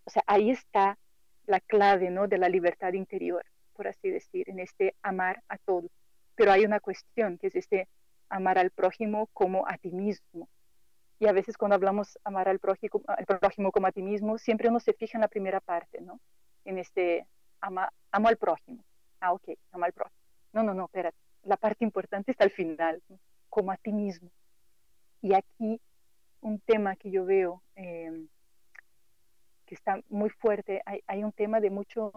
o 0.05 0.11
sea, 0.11 0.23
ahí 0.27 0.51
está 0.51 0.99
la 1.47 1.61
clave 1.61 2.11
¿no? 2.11 2.29
de 2.29 2.39
la 2.39 2.49
libertad 2.49 2.93
interior, 2.93 3.45
por 3.75 3.89
así 3.89 4.11
decir, 4.11 4.49
en 4.49 4.61
este 4.61 4.95
amar 5.03 5.43
a 5.49 5.59
todos. 5.59 5.91
Pero 6.35 6.53
hay 6.53 6.65
una 6.65 6.81
cuestión 6.81 7.39
que 7.39 7.49
es 7.49 7.57
este 7.57 7.89
amar 8.29 8.59
al 8.59 8.71
prójimo 8.71 9.29
como 9.33 9.67
a 9.69 9.79
ti 9.79 9.91
mismo. 9.91 10.49
Y 11.19 11.27
a 11.27 11.33
veces 11.33 11.57
cuando 11.57 11.77
hablamos 11.77 12.19
amar 12.25 12.49
al 12.49 12.59
prójimo, 12.59 13.01
al 13.07 13.25
prójimo 13.25 13.71
como 13.71 13.87
a 13.87 13.93
ti 13.93 14.03
mismo, 14.03 14.37
siempre 14.39 14.69
uno 14.69 14.81
se 14.81 14.93
fija 14.93 15.17
en 15.17 15.23
la 15.23 15.29
primera 15.29 15.61
parte, 15.61 16.01
¿no? 16.01 16.21
En 16.65 16.79
este 16.79 17.27
ama, 17.61 17.93
amo 18.11 18.29
al 18.29 18.37
prójimo. 18.37 18.85
Ah, 19.21 19.33
ok, 19.33 19.51
amo 19.71 19.85
al 19.85 19.93
prójimo. 19.93 20.21
No, 20.53 20.63
no, 20.63 20.75
no, 20.75 20.87
espérate. 20.87 21.17
La 21.45 21.57
parte 21.57 21.85
importante 21.85 22.33
está 22.33 22.45
al 22.45 22.51
final, 22.51 23.03
como 23.49 23.71
a 23.71 23.77
ti 23.77 23.93
mismo. 23.93 24.31
Y 25.25 25.33
aquí 25.33 25.81
un 26.43 26.61
tema 26.61 26.97
que 26.97 27.11
yo 27.11 27.25
veo 27.25 27.63
em, 27.77 28.29
que 29.65 29.75
está 29.75 29.99
muy 30.11 30.29
fuerte, 30.29 30.83
hay, 30.85 31.25
un 31.25 31.33
tema 31.33 31.61
de 31.61 31.71
mucho, 31.71 32.13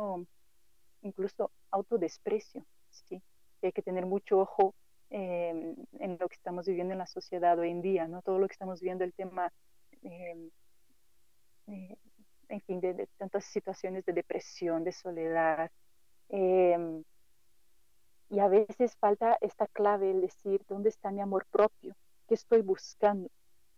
incluso 1.03 1.49
autodesprecio, 1.71 2.65
¿sí? 2.89 3.23
hay 3.61 3.71
que 3.71 3.81
tener 3.81 4.05
mucho 4.05 4.39
ojo 4.39 4.75
em, 5.09 5.73
en 5.99 6.17
lo 6.19 6.27
que 6.27 6.35
estamos 6.35 6.67
viviendo 6.67 6.91
en 6.91 6.97
la 6.97 7.07
sociedad 7.07 7.57
hoy 7.57 7.69
en 7.69 7.81
día, 7.81 8.09
¿no? 8.09 8.21
Todo 8.21 8.39
lo 8.39 8.47
que 8.49 8.55
estamos 8.55 8.81
viendo, 8.81 9.05
el 9.05 9.13
tema 9.13 9.53
em, 10.03 10.49
eh, 11.67 11.95
en 12.49 12.61
fin, 12.63 12.81
de, 12.81 13.07
tantas 13.15 13.45
situaciones 13.45 14.03
de 14.03 14.11
depresión, 14.11 14.83
de 14.83 14.91
soledad. 14.91 15.71
Y 18.29 18.39
a 18.39 18.49
veces 18.49 18.97
falta 18.97 19.37
esta 19.39 19.65
clave, 19.67 20.11
el 20.11 20.19
decir, 20.19 20.61
¿dónde 20.67 20.89
está 20.89 21.09
mi 21.09 21.21
amor 21.21 21.45
propio? 21.45 21.95
¿Qué 22.27 22.35
estoy 22.35 22.61
buscando? 22.61 23.29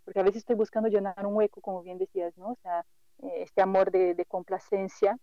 Porque 0.04 0.20
a 0.20 0.24
veces 0.24 0.38
estoy 0.38 0.56
buscando 0.56 0.90
llenar 0.90 1.26
un 1.26 1.36
hueco, 1.36 1.62
como 1.62 1.84
bien 1.84 1.98
decías, 1.98 2.36
¿no? 2.38 2.52
O 2.52 2.58
sea, 2.62 2.86
eh, 3.24 3.44
este 3.44 3.62
amor 3.62 3.92
de, 3.92 4.16
de 4.16 4.26
complacencia, 4.26 5.18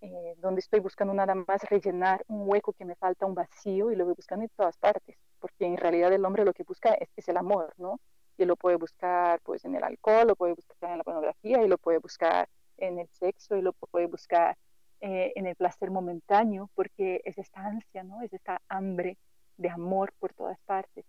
eh, 0.00 0.34
donde 0.38 0.60
estoy 0.60 0.80
buscando 0.80 1.14
nada 1.14 1.34
más 1.34 1.62
rellenar 1.68 2.24
un 2.28 2.48
hueco 2.48 2.72
que 2.72 2.84
me 2.84 2.96
falta, 2.96 3.26
un 3.26 3.34
vacío, 3.34 3.90
y 3.90 3.96
lo 3.96 4.04
voy 4.04 4.14
buscando 4.14 4.44
en 4.44 4.50
todas 4.56 4.76
partes, 4.78 5.16
porque 5.38 5.66
en 5.66 5.76
realidad 5.76 6.12
el 6.12 6.24
hombre 6.24 6.44
lo 6.44 6.52
que 6.52 6.64
busca 6.64 6.94
es, 6.94 7.08
es 7.16 7.28
el 7.28 7.36
amor, 7.36 7.74
¿no? 7.78 8.00
Y 8.38 8.44
lo 8.44 8.56
puede 8.56 8.76
buscar 8.76 9.40
pues 9.42 9.64
en 9.64 9.74
el 9.74 9.84
alcohol, 9.84 10.28
lo 10.28 10.36
puede 10.36 10.54
buscar 10.54 10.90
en 10.92 10.98
la 10.98 11.04
pornografía, 11.04 11.62
y 11.62 11.68
lo 11.68 11.78
puede 11.78 11.98
buscar 11.98 12.48
en 12.78 12.98
el 12.98 13.08
sexo, 13.08 13.56
y 13.56 13.62
lo 13.62 13.72
puede 13.72 14.06
buscar 14.06 14.56
eh, 15.00 15.32
en 15.36 15.46
el 15.46 15.56
placer 15.56 15.90
momentáneo, 15.90 16.70
porque 16.74 17.20
es 17.24 17.38
esta 17.38 17.60
ansia, 17.60 18.02
¿no? 18.02 18.22
Es 18.22 18.32
esta 18.32 18.60
hambre 18.68 19.18
de 19.56 19.70
amor 19.70 20.12
por 20.18 20.32
todas 20.34 20.58
partes. 20.66 21.04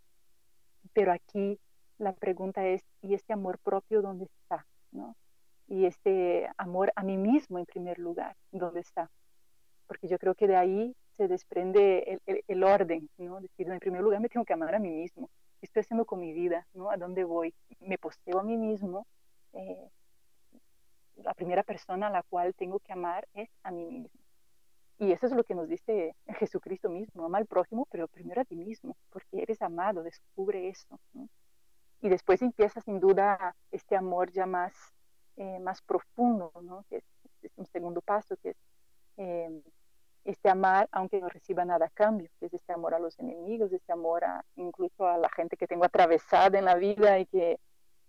Pero 0.97 1.11
aquí 1.11 1.59
la 1.99 2.11
pregunta 2.13 2.65
es, 2.65 2.83
¿y 3.03 3.13
este 3.13 3.31
amor 3.31 3.59
propio 3.59 4.01
dónde 4.01 4.25
está? 4.25 4.65
¿no? 4.91 5.15
Y 5.67 5.85
este 5.85 6.49
amor 6.57 6.91
a 6.95 7.03
mí 7.03 7.17
mismo 7.17 7.59
en 7.59 7.67
primer 7.67 7.99
lugar, 7.99 8.35
¿dónde 8.51 8.79
está? 8.79 9.11
Porque 9.85 10.07
yo 10.07 10.17
creo 10.17 10.33
que 10.33 10.47
de 10.47 10.55
ahí 10.55 10.95
se 11.11 11.27
desprende 11.27 12.19
el, 12.25 12.43
el, 12.47 12.63
orden, 12.63 13.07
¿no? 13.19 13.39
Decir, 13.39 13.69
en 13.69 13.77
primer 13.77 14.01
lugar 14.01 14.21
me 14.21 14.27
tengo 14.27 14.43
que 14.43 14.53
amar 14.53 14.73
a 14.73 14.79
mí 14.79 14.89
mismo. 14.89 15.29
¿Qué 15.59 15.67
estoy 15.67 15.81
haciendo 15.81 16.05
con 16.05 16.19
mi 16.19 16.33
vida? 16.33 16.65
¿no? 16.73 16.89
¿A 16.89 16.97
dónde 16.97 17.23
voy? 17.23 17.53
Me 17.79 17.99
posteo 17.99 18.39
a 18.39 18.43
mí 18.43 18.57
mismo. 18.57 19.05
Eh, 19.53 19.91
la 21.17 21.35
primera 21.35 21.61
persona 21.61 22.07
a 22.07 22.11
la 22.11 22.23
cual 22.23 22.55
tengo 22.55 22.79
que 22.79 22.93
amar 22.93 23.27
es 23.35 23.51
a 23.61 23.69
mí 23.69 23.85
mismo. 23.85 24.19
Y 24.99 25.11
eso 25.11 25.27
es 25.27 25.31
lo 25.31 25.43
que 25.43 25.53
nos 25.53 25.69
dice 25.69 26.15
Jesucristo 26.39 26.89
mismo, 26.89 27.25
ama 27.25 27.37
al 27.37 27.45
prójimo, 27.45 27.87
pero 27.91 28.07
primero 28.07 28.41
a 28.41 28.45
ti 28.45 28.55
mismo, 28.55 28.97
porque 29.11 29.41
eres 29.43 29.61
amado, 29.61 30.01
descubre 30.01 30.69
eso. 30.69 30.99
Y 32.01 32.09
después 32.09 32.41
empieza 32.41 32.81
sin 32.81 32.99
duda 32.99 33.55
este 33.71 33.95
amor 33.95 34.31
ya 34.31 34.45
más, 34.47 34.73
eh, 35.35 35.59
más 35.59 35.81
profundo, 35.83 36.51
¿no? 36.63 36.83
que 36.89 36.97
es, 36.97 37.03
un 37.55 37.65
segundo 37.67 38.01
paso, 38.01 38.35
que 38.37 38.49
es 38.49 38.57
em, 39.17 39.61
este 40.25 40.49
amar 40.49 40.89
aunque 40.91 41.21
no 41.21 41.29
reciba 41.29 41.63
nada 41.63 41.85
a 41.85 41.89
cambio, 41.89 42.29
que 42.39 42.47
es 42.47 42.53
este 42.53 42.73
amor 42.73 42.93
a 42.93 42.99
los 42.99 43.17
enemigos, 43.19 43.71
este 43.71 43.93
amor 43.93 44.25
a, 44.25 44.43
incluso 44.55 45.07
a 45.07 45.17
la 45.17 45.29
gente 45.29 45.57
que 45.57 45.67
tengo 45.67 45.85
atravesada 45.85 46.57
en 46.59 46.65
la 46.65 46.75
vida 46.75 47.19
y 47.19 47.25
que 47.27 47.59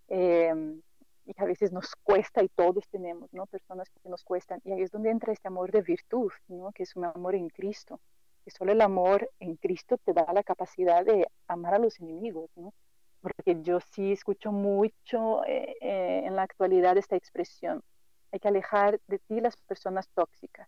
eh, 0.09 0.81
y 1.29 1.41
a 1.41 1.45
veces 1.45 1.71
nos 1.71 1.95
cuesta 1.95 2.43
y 2.43 2.49
todos 2.49 2.87
tenemos, 2.89 3.31
¿no? 3.33 3.45
Personas 3.45 3.87
que 3.89 4.09
nos 4.09 4.23
cuestan. 4.23 4.61
Y 4.63 4.71
ahí 4.71 4.81
es 4.81 4.89
donde 4.89 5.11
entra 5.11 5.31
este 5.31 5.47
amor 5.47 5.71
de 5.71 5.83
virtud. 5.83 6.31
Que 6.73 6.83
es 6.83 6.95
un 6.95 7.05
amor 7.05 7.35
en 7.35 7.49
Cristo. 7.49 7.99
Que 8.43 8.49
solo 8.49 8.71
el 8.71 8.81
amor 8.81 9.29
en 9.39 9.55
Cristo 9.55 9.97
te 9.97 10.13
da 10.13 10.25
la 10.33 10.41
capacidad 10.41 11.05
de 11.05 11.27
amar 11.47 11.75
a 11.75 11.79
los 11.79 11.99
enemigos, 11.99 12.49
¿no? 12.55 12.73
Porque 13.21 13.61
yo 13.61 13.79
sí 13.79 14.11
escucho 14.11 14.51
mucho 14.51 15.43
eh, 15.45 15.75
eh, 15.81 16.23
en 16.25 16.35
la 16.35 16.43
actualidad 16.43 16.97
esta 16.97 17.15
expresión. 17.15 17.83
Hay 18.31 18.39
que 18.39 18.47
alejar 18.47 18.99
de 19.05 19.19
ti 19.19 19.39
las 19.39 19.55
personas 19.55 20.09
tóxicas. 20.15 20.67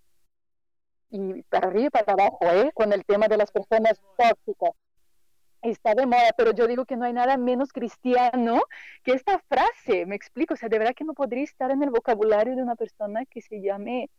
Y 1.10 1.41
para 1.44 1.70
arriba 1.70 1.88
y 1.88 1.89
para 1.89 2.13
abajo, 2.13 2.38
¿eh? 2.41 2.72
Con 2.75 2.94
el 2.94 3.03
tema 3.03 3.27
de 3.27 3.38
las 3.38 3.51
personas 3.51 4.00
tóxicas 4.15 4.72
está 5.62 5.94
de 5.94 6.06
moda, 6.06 6.34
pero 6.38 6.51
yo 6.51 6.68
digo 6.68 6.86
que 6.86 6.96
no 6.96 7.06
hay 7.06 7.13
nada 7.13 7.38
menos 7.38 7.72
cristiano 7.72 8.62
que 9.03 9.13
esta 9.13 9.39
frase, 9.48 10.06
me 10.06 10.15
explico, 10.15 10.53
o 10.53 10.58
sea, 10.58 10.70
de 10.70 10.80
verdad 10.80 10.96
que 10.96 11.03
no 11.03 11.13
podría 11.13 11.44
estar 11.44 11.72
en 11.72 11.84
el 11.84 11.89
vocabulario 11.89 12.56
de 12.56 12.63
una 12.63 12.75
persona 12.75 13.25
que 13.25 13.41
se 13.41 13.62
llame 13.62 14.10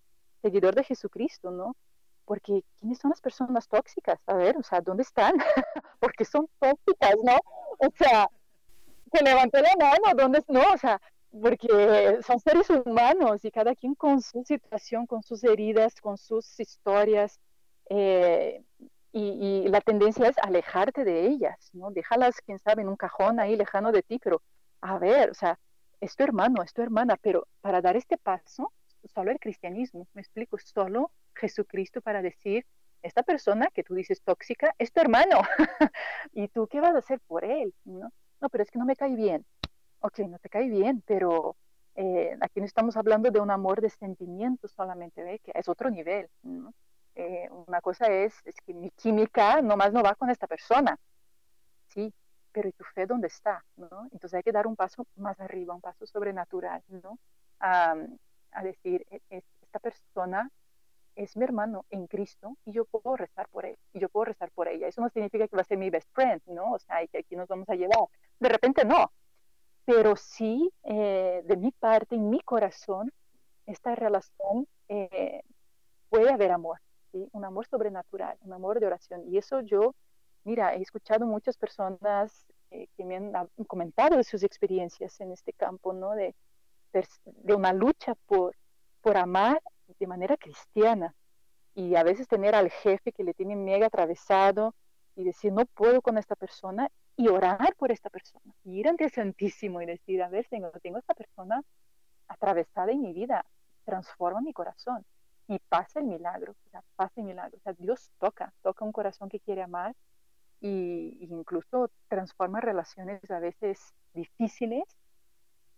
seguidor 0.41 0.75
de 0.75 0.85
Jesucristo, 0.85 1.51
¿no? 1.51 1.77
Porque 2.25 2.63
¿quiénes 2.79 2.99
son 2.99 3.11
las 3.11 3.21
personas 3.21 3.69
tóxicas? 3.69 4.19
A 4.27 4.35
ver, 4.35 4.57
o 4.57 4.63
sea, 4.63 4.81
¿dónde 4.81 5.03
están? 5.03 5.35
Porque 6.01 6.25
son 6.25 6.49
tóxicas, 6.59 7.17
¿no? 7.23 7.37
O 7.79 7.89
sea, 7.97 8.29
se 9.12 9.25
levantó 9.25 9.59
la 9.61 9.75
mano, 9.79 10.14
¿dónde? 10.16 10.43
No, 10.49 10.62
o 10.73 10.79
sea, 10.79 11.01
porque 11.40 12.19
son 12.27 12.38
seres 12.40 12.69
humanos 12.69 13.45
y 13.45 13.51
cada 13.51 13.75
quien 13.75 13.95
con 13.95 14.21
su 14.21 14.45
situación, 14.45 15.07
con 15.07 15.23
sus 15.23 15.43
heridas, 15.45 15.95
con 16.01 16.19
sus 16.19 16.61
historias. 16.61 17.40
Eh, 17.88 18.62
y, 19.12 19.68
la 19.68 19.81
tendencia 19.81 20.29
es 20.29 20.37
alejarte 20.38 21.05
de 21.05 21.27
ellas, 21.27 21.70
¿no? 21.75 21.90
Déjalas, 21.90 22.40
quién 22.40 22.59
sabe, 22.59 22.83
en 22.83 22.88
un 22.88 22.96
cajón 22.96 23.40
ahí 23.40 23.57
lejano 23.57 23.92
de 23.92 24.03
ti, 24.03 24.18
pero 24.18 24.42
a 24.81 24.98
ver, 24.98 25.31
o 25.31 25.35
sea, 25.35 25.59
es 26.01 26.16
tu 26.16 26.25
hermano, 26.25 26.62
es 26.62 26.72
tu 26.72 26.83
hermana, 26.83 27.16
pero 27.20 27.46
para 27.61 27.81
dar 27.81 27.96
este 27.96 28.16
paso, 28.16 28.72
solo 29.05 29.31
el 29.31 29.38
cristianismo, 29.38 30.07
me 30.14 30.22
explico, 30.22 30.59
solo 30.59 31.12
Jesucristo 31.35 32.01
para 32.01 32.22
decir, 32.22 32.64
esta 33.03 33.22
persona 33.22 33.68
que 33.75 33.83
tú 33.83 33.94
dices 33.94 34.22
tóxica 34.22 34.75
es 34.79 34.92
tu 34.92 35.01
hermano, 35.01 35.40
¿y 36.33 36.48
tú 36.48 36.66
qué 36.68 36.81
vas 36.81 36.94
a 36.94 36.98
hacer 36.98 37.20
por 37.20 37.44
él? 37.44 37.75
¿no? 37.85 38.11
no, 38.40 38.48
pero 38.48 38.64
es 38.64 38.70
que 38.70 38.79
no 38.79 38.85
me 38.85 38.96
cae 38.96 39.14
bien. 39.14 39.44
Ok, 40.01 40.20
no 40.20 40.38
te 40.38 40.48
cae 40.48 40.68
bien, 40.68 41.03
pero 41.07 41.57
eh, 41.94 42.37
aquí 42.40 42.61
no 42.61 42.66
estamos 42.66 42.96
hablando 42.96 43.31
de 43.31 43.40
un 43.40 43.51
amor 43.51 43.81
de 43.81 43.90
sentimientos 43.90 44.72
solamente, 44.72 45.22
¿ve? 45.22 45.38
que 45.40 45.53
es 45.55 45.68
otro 45.68 45.90
nivel. 45.90 46.29
¿no? 46.42 46.72
Eh, 47.14 47.48
una 47.66 47.81
cosa 47.81 48.07
es, 48.07 48.35
es 48.44 48.55
que 48.64 48.72
mi 48.75 48.90
química 48.90 49.61
nomás 49.62 49.92
no 49.92 50.03
va 50.03 50.14
con 50.14 50.31
esta 50.31 50.46
persona, 50.46 50.98
sí, 51.88 52.12
pero 52.53 52.68
¿y 52.68 52.72
tu 52.72 52.85
fe 52.94 53.07
dónde 53.07 53.29
está? 53.29 53.64
¿no? 53.77 54.09
Entonces 54.12 54.35
hay 54.35 54.42
que 54.42 54.53
dar 54.53 54.66
un 54.66 54.77
paso 54.77 55.07
más 55.16 55.38
arriba, 55.40 55.75
un 55.75 55.81
paso 55.81 56.07
sobrenatural, 56.07 56.83
¿no? 56.88 57.18
A, 57.61 57.94
a 58.53 58.62
decir, 58.62 59.07
e, 59.11 59.42
esta 59.62 59.79
persona 59.79 60.51
es 61.16 61.37
mi 61.37 61.44
hermano 61.44 61.85
en 61.90 62.07
Cristo 62.07 62.57
y 62.64 62.72
yo 62.72 62.85
puedo 62.87 63.16
rezar 63.16 63.48
por 63.48 63.66
él, 63.66 63.77
y 63.92 64.01
yo 64.01 64.09
puedo 64.09 64.27
rezar 64.27 64.51
por 64.53 64.68
ella. 64.68 64.88
Eso 64.88 65.01
no 65.01 65.09
significa 65.11 65.46
que 65.48 65.57
va 65.57 65.62
a 65.62 65.64
ser 65.64 65.79
mi 65.79 65.90
best 65.90 66.09
friend, 66.12 66.42
¿no? 66.46 66.72
O 66.72 66.79
sea, 66.79 67.03
y 67.03 67.09
que 67.09 67.18
aquí 67.18 67.37
nos 67.37 67.48
vamos 67.48 67.68
a 67.68 67.75
llevar. 67.75 67.98
De 68.40 68.48
repente 68.48 68.85
no, 68.85 69.12
pero 69.85 70.16
sí, 70.16 70.72
eh, 70.85 71.42
de 71.44 71.57
mi 71.57 71.72
parte, 71.72 72.14
en 72.14 72.31
mi 72.31 72.40
corazón, 72.40 73.12
esta 73.66 73.94
relación 73.94 74.66
eh, 74.88 75.42
puede 76.09 76.31
haber 76.31 76.53
amor, 76.53 76.81
un 77.12 77.44
amor 77.44 77.66
sobrenatural, 77.66 78.37
un 78.42 78.53
amor 78.53 78.81
de 78.81 78.87
oración. 78.87 79.22
Y 79.29 79.38
eso 79.38 79.61
yo, 79.61 79.94
mira, 80.44 80.75
he 80.75 80.83
escuchado 80.83 81.27
muchas 81.27 81.57
personas 81.57 82.46
eh, 82.70 82.88
que 82.96 83.05
me 83.05 83.16
han 83.16 83.48
comentado 83.66 84.22
sus 84.22 84.42
experiencias 84.42 85.20
en 85.20 85.33
este 85.33 85.53
campo, 85.53 85.92
¿no? 85.92 86.12
De, 86.12 86.35
de 86.92 87.55
una 87.55 87.72
lucha 87.72 88.14
por, 88.27 88.57
por 89.01 89.16
amar 89.16 89.61
de 89.98 90.07
manera 90.07 90.37
cristiana. 90.37 91.14
Y 91.75 91.96
a 91.96 92.03
veces 92.03 92.29
tener 92.29 92.55
al 92.55 92.70
jefe 92.70 93.12
que 93.12 93.25
le 93.25 93.35
tiene 93.35 93.57
mega 93.57 93.87
atravesado 93.87 94.75
y 95.16 95.25
decir, 95.25 95.53
no 95.53 95.64
puedo 95.66 96.03
con 96.03 96.18
esta 96.18 96.37
persona 96.37 96.90
y 97.16 97.29
orar 97.29 97.75
por 97.77 97.92
esta 97.92 98.11
persona. 98.11 98.55
Y 98.64 98.81
ir 98.81 98.88
ante 98.88 99.05
el 99.05 99.11
Santísimo 99.11 99.81
y 99.81 99.87
decir, 99.87 100.22
a 100.22 100.29
ver, 100.29 100.46
Señor, 100.48 100.79
tengo 100.83 100.98
esta 100.98 101.14
persona 101.14 101.62
atravesada 102.29 102.92
en 102.92 103.03
mi 103.03 103.12
vida, 103.12 103.44
transforma 103.85 104.40
mi 104.40 104.53
corazón 104.53 105.05
y 105.53 105.59
pasa 105.69 106.01
el 106.01 106.07
milagro, 106.07 106.53
o 106.53 106.71
sea, 106.71 106.83
pasa 106.97 107.12
el 107.17 107.25
milagro, 107.25 107.59
o 107.59 107.61
sea, 107.61 107.75
Dios 107.75 108.11
toca, 108.19 108.55
toca 108.62 108.85
un 108.87 108.93
corazón 108.93 109.29
que 109.29 109.38
quiere 109.38 109.62
amar 109.62 109.95
y, 110.61 111.19
incluso 111.31 111.91
transforma 112.09 112.61
relaciones 112.61 113.31
a 113.31 113.38
veces 113.38 113.93
difíciles 114.15 114.85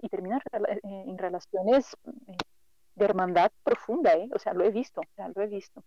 y 0.00 0.08
termina 0.08 0.40
eh, 0.52 0.80
en 0.82 1.18
relaciones 1.18 1.96
eh, 2.04 2.36
de 2.94 3.04
hermandad 3.04 3.50
profunda, 3.64 4.14
¿eh? 4.14 4.28
o 4.32 4.38
sea, 4.38 4.52
lo 4.54 4.64
he 4.64 4.70
visto, 4.70 5.00
o 5.00 5.14
sea, 5.16 5.28
lo 5.34 5.42
he 5.42 5.48
visto. 5.48 5.82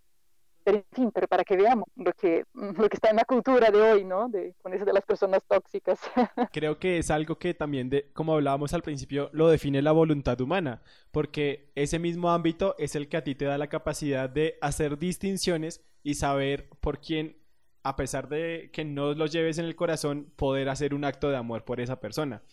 Pero 0.68 0.80
en 0.80 0.86
fin, 0.92 1.12
pero 1.14 1.30
para 1.30 1.46
que 1.46 1.56
veamos 1.56 1.86
lo 1.96 2.12
que, 2.12 2.44
lo 2.54 2.90
que 2.90 2.98
está 2.98 3.10
en 3.10 3.16
la 3.16 3.24
cultura 3.24 3.72
de 3.72 3.82
hoy, 3.82 4.04
¿no? 4.04 4.28
De, 4.28 4.54
con 4.62 4.74
eso 4.74 4.84
de 4.84 4.92
las 4.92 5.06
personas 5.06 5.42
tóxicas. 5.48 5.98
Creo 6.52 6.78
que 6.78 6.98
es 6.98 7.10
algo 7.10 7.38
que 7.38 7.54
también, 7.54 7.90
de, 7.90 8.12
como 8.12 8.34
hablábamos 8.34 8.74
al 8.74 8.82
principio, 8.82 9.30
lo 9.32 9.48
define 9.48 9.82
la 9.82 9.94
voluntad 9.94 10.42
humana, 10.42 10.82
porque 11.12 11.72
ese 11.76 12.00
mismo 12.00 12.32
ámbito 12.32 12.76
es 12.80 12.98
el 12.98 13.08
que 13.08 13.16
a 13.16 13.24
ti 13.24 13.34
te 13.34 13.46
da 13.46 13.58
la 13.58 13.68
capacidad 13.70 14.30
de 14.30 14.58
hacer 14.60 14.98
distinciones 14.98 15.86
y 16.04 16.16
saber 16.16 16.68
por 16.82 17.00
quién, 17.00 17.38
a 17.84 17.96
pesar 17.96 18.28
de 18.28 18.70
que 18.74 18.84
no 18.84 19.14
lo 19.14 19.26
lleves 19.26 19.60
en 19.60 19.66
el 19.66 19.78
corazón, 19.78 20.34
poder 20.36 20.68
hacer 20.68 20.94
un 20.94 21.06
acto 21.06 21.30
de 21.30 21.38
amor 21.38 21.64
por 21.64 21.80
esa 21.80 22.02
persona. 22.02 22.44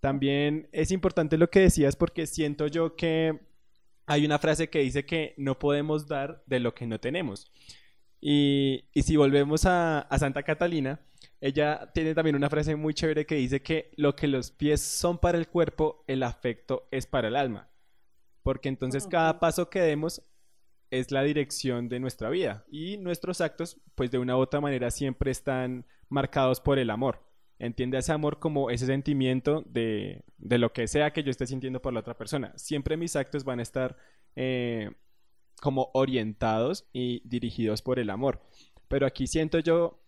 También 0.00 0.68
es 0.72 0.90
importante 0.90 1.38
lo 1.38 1.48
que 1.48 1.60
decías 1.60 1.96
porque 1.96 2.26
siento 2.26 2.66
yo 2.66 2.96
que 2.96 3.40
hay 4.06 4.24
una 4.24 4.38
frase 4.38 4.68
que 4.68 4.80
dice 4.80 5.04
que 5.04 5.34
no 5.36 5.58
podemos 5.58 6.06
dar 6.06 6.42
de 6.46 6.60
lo 6.60 6.74
que 6.74 6.86
no 6.86 7.00
tenemos. 7.00 7.50
Y, 8.20 8.88
si 8.94 9.16
volvemos 9.16 9.66
a, 9.66 10.08
Santa 10.18 10.42
Catalina, 10.42 11.00
ella 11.40 11.90
tiene 11.92 12.14
también 12.14 12.36
una 12.36 12.48
frase 12.48 12.74
muy 12.74 12.94
chévere 12.94 13.26
que 13.26 13.34
dice 13.34 13.60
que 13.62 13.90
lo 13.96 14.16
que 14.16 14.28
los 14.28 14.50
pies 14.50 14.80
son 14.80 15.18
para 15.18 15.36
el 15.36 15.48
cuerpo, 15.48 16.04
el 16.06 16.22
afecto 16.22 16.88
es 16.90 17.06
para 17.06 17.28
el 17.28 17.36
alma. 17.36 17.68
Porque 18.42 18.70
entonces 18.70 19.06
cada 19.06 19.40
paso 19.40 19.68
que 19.68 19.80
demos 19.80 20.22
es 20.90 21.10
la 21.10 21.22
dirección 21.22 21.88
de 21.88 22.00
nuestra 22.00 22.30
vida 22.30 22.64
y 22.70 22.96
nuestros 22.98 23.40
actos, 23.40 23.80
pues 23.94 24.10
de 24.10 24.18
una 24.18 24.36
u 24.36 24.40
otra 24.40 24.60
manera 24.60 24.90
siempre 24.90 25.30
están 25.30 25.86
marcados 26.08 26.60
por 26.60 26.78
el 26.78 26.90
amor. 26.90 27.20
Entiende 27.64 27.98
ese 27.98 28.12
amor 28.12 28.38
como 28.38 28.70
ese 28.70 28.86
sentimiento 28.86 29.62
de, 29.66 30.22
de, 30.38 30.58
lo 30.58 30.72
que 30.72 30.86
sea 30.86 31.12
que 31.12 31.22
yo 31.22 31.30
esté 31.30 31.46
sintiendo 31.46 31.80
por 31.80 31.92
la 31.92 32.00
otra 32.00 32.16
persona. 32.16 32.52
Siempre 32.56 32.96
mis 32.96 33.16
actos 33.16 33.44
van 33.44 33.60
a 33.60 33.62
estar 33.62 33.96
eh, 34.36 34.90
como 35.60 35.90
orientados 35.94 36.86
y 36.92 37.22
dirigidos 37.28 37.82
por 37.82 37.98
el 37.98 38.10
amor. 38.10 38.42
Pero 38.88 39.06
aquí 39.06 39.26
siento 39.26 39.58
yo 39.58 40.00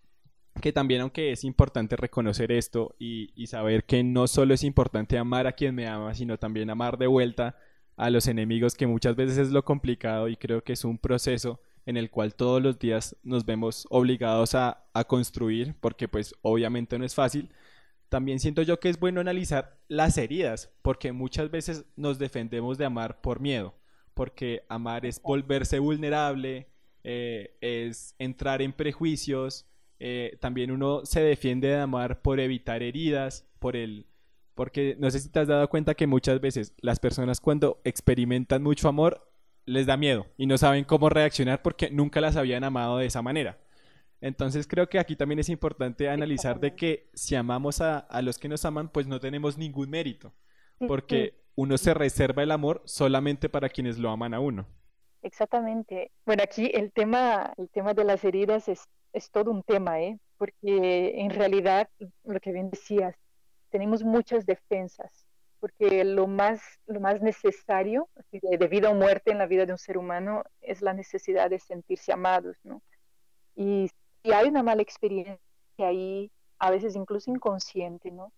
que 0.61 0.73
también 0.73 1.01
aunque 1.01 1.31
es 1.31 1.43
importante 1.43 1.95
reconocer 1.95 2.51
esto 2.51 2.95
y, 2.97 3.31
y, 3.35 3.47
saber 3.47 3.83
que 3.85 4.03
no 4.03 4.27
solo 4.27 4.55
es 4.55 4.63
importante 4.63 5.17
amar 5.17 5.45
a 5.45 5.51
quien 5.51 5.75
me 5.75 5.87
ama, 5.87 6.15
sino 6.15 6.37
también 6.39 6.69
amar 6.69 6.97
de 6.97 7.05
vuelta 7.05 7.55
a 7.95 8.09
los 8.09 8.27
enemigos, 8.27 8.75
que 8.75 8.87
muchas 8.87 9.15
veces 9.15 9.37
es 9.37 9.51
lo 9.51 9.63
complicado 9.63 10.27
y 10.29 10.35
creo 10.35 10.63
que 10.63 10.73
es 10.73 10.83
un 10.83 10.97
proceso 10.97 11.59
en 11.87 11.95
el 11.95 12.11
cual 12.11 12.35
todos 12.35 12.61
los 12.61 12.77
días 12.77 13.15
nos 13.23 13.45
vemos 13.45 13.87
obligados 13.89 14.53
a, 14.55 14.83
construir, 15.07 15.73
porque 15.79 16.07
pues 16.07 16.35
obviamente 16.41 16.99
no 16.99 17.05
es 17.05 17.15
fácil. 17.15 17.49
También 18.09 18.39
siento 18.39 18.61
yo 18.61 18.79
que 18.79 18.89
es 18.89 18.99
bueno 18.99 19.21
analizar 19.21 19.79
las 19.87 20.17
heridas, 20.17 20.69
porque 20.81 21.13
muchas 21.13 21.49
veces 21.49 21.85
nos 21.95 22.19
defendemos 22.19 22.77
de 22.77 22.85
amar 22.85 23.21
por 23.21 23.39
miedo, 23.39 23.73
porque 24.13 24.63
amar 24.67 25.05
es 25.05 25.21
volverse 25.21 25.79
vulnerable, 25.79 26.67
eh, 27.05 27.55
es 27.61 28.15
entrar 28.19 28.61
en 28.61 28.73
prejuicios, 28.73 29.65
eh, 29.99 30.37
también 30.41 30.71
uno 30.71 31.05
se 31.05 31.21
defiende 31.21 31.69
de 31.69 31.79
amar 31.79 32.21
por 32.21 32.41
evitar 32.41 32.83
heridas, 32.83 33.47
por 33.59 33.77
el... 33.77 34.07
Porque 34.55 34.97
no 34.99 35.09
sé 35.09 35.19
si 35.19 35.29
te 35.29 35.39
has 35.39 35.47
dado 35.47 35.69
cuenta 35.69 35.93
que 35.93 36.07
muchas 36.07 36.41
veces 36.41 36.73
las 36.79 36.99
personas 36.99 37.39
cuando 37.39 37.79
experimentan 37.85 38.61
mucho 38.61 38.89
amor 38.89 39.27
les 39.67 39.85
da 39.85 39.97
miedo 39.97 40.25
y 40.37 40.47
no 40.47 40.57
saben 40.57 40.85
cómo 40.85 41.09
reaccionar 41.09 41.61
porque 41.61 41.91
nunca 41.91 42.21
las 42.21 42.35
habían 42.37 42.63
amado 42.63 42.97
de 42.97 43.05
esa 43.05 43.21
manera. 43.21 43.59
Entonces 44.21 44.65
creo 44.65 44.89
que 44.89 44.97
aquí 44.97 45.15
también 45.15 45.39
es 45.39 45.49
importante 45.49 46.09
analizar 46.09 46.59
de 46.59 46.75
que 46.75 47.11
si 47.13 47.35
amamos 47.35 47.81
a, 47.81 47.99
a 47.99 48.21
los 48.23 48.39
que 48.39 48.47
nos 48.47 48.65
aman, 48.65 48.89
pues 48.89 49.05
no 49.05 49.19
tenemos 49.19 49.57
ningún 49.57 49.91
mérito, 49.91 50.33
porque 50.87 51.35
uno 51.53 51.77
se 51.77 51.93
reserva 51.93 52.41
el 52.41 52.51
amor 52.51 52.81
solamente 52.85 53.49
para 53.49 53.69
quienes 53.69 53.99
lo 53.99 54.09
aman 54.09 54.33
a 54.33 54.39
uno. 54.39 54.65
Exactamente. 55.21 56.11
Bueno, 56.25 56.41
aquí 56.43 56.71
el 56.73 56.91
tema, 56.91 57.53
el 57.57 57.69
tema 57.69 57.93
de 57.93 58.05
las 58.05 58.23
heridas 58.23 58.69
es, 58.69 58.87
es 59.13 59.29
todo 59.29 59.51
un 59.51 59.61
tema, 59.61 59.99
¿eh? 60.01 60.17
porque 60.37 61.19
en 61.19 61.29
realidad, 61.29 61.89
lo 62.23 62.39
que 62.39 62.51
bien 62.51 62.69
decías, 62.69 63.15
tenemos 63.69 64.03
muchas 64.03 64.45
defensas 64.45 65.26
porque 65.59 66.03
lo 66.03 66.27
más, 66.27 66.61
lo 66.85 66.99
más 66.99 67.21
necesario 67.21 68.09
de, 68.31 68.67
vida 68.67 68.89
o 68.89 68.95
muerte 68.95 69.31
en 69.31 69.37
la 69.37 69.47
vida 69.47 69.65
de 69.65 69.71
un 69.71 69.77
ser 69.77 69.97
humano 69.97 70.43
es 70.61 70.81
la 70.81 70.93
necesidad 70.93 71.49
de 71.49 71.59
sentirse 71.59 72.11
amados, 72.11 72.57
¿no? 72.63 72.81
Y 73.55 73.89
si 74.23 74.31
hay 74.31 74.49
una 74.49 74.63
mala 74.63 74.81
experiencia 74.81 75.39
ahí, 75.79 76.31
a 76.59 76.71
veces 76.71 76.95
incluso 76.95 77.31
inconsciente, 77.31 78.11
¿no? 78.11 78.31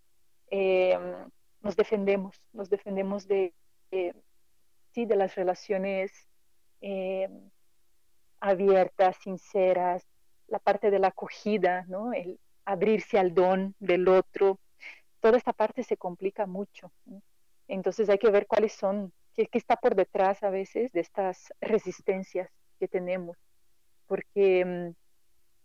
Em, 0.50 1.30
nos 1.62 1.76
defendemos, 1.76 2.42
nos 2.54 2.70
defendemos 2.70 3.28
de, 3.28 3.54
sí, 4.92 5.06
de 5.06 5.16
las 5.16 5.36
relaciones 5.36 6.12
em, 6.82 7.50
abiertas, 8.40 9.18
sinceras, 9.18 10.06
la 10.48 10.60
parte 10.60 10.90
de 10.92 11.00
la 11.00 11.10
acogida, 11.10 11.86
¿no? 11.88 12.14
El 12.14 12.40
abrirse 12.66 13.18
al 13.20 13.34
don 13.34 13.76
del 13.80 14.08
otro, 14.08 14.60
toda 15.20 15.38
esta 15.38 15.54
parte 15.54 15.84
se 15.84 15.98
complica 15.98 16.46
mucho. 16.46 16.92
Entonces 17.68 18.10
hay 18.10 18.18
que 18.18 18.32
ver 18.32 18.48
cuáles 18.48 18.74
son, 18.74 19.14
qué, 19.36 19.48
está 19.52 19.76
por 19.76 19.96
detrás 19.96 20.44
a 20.44 20.50
veces 20.50 20.92
de 20.92 21.02
estas 21.02 21.54
resistencias 21.62 22.50
que 22.80 22.88
tenemos, 22.88 23.38
porque 24.08 24.66
mm, 24.66 24.90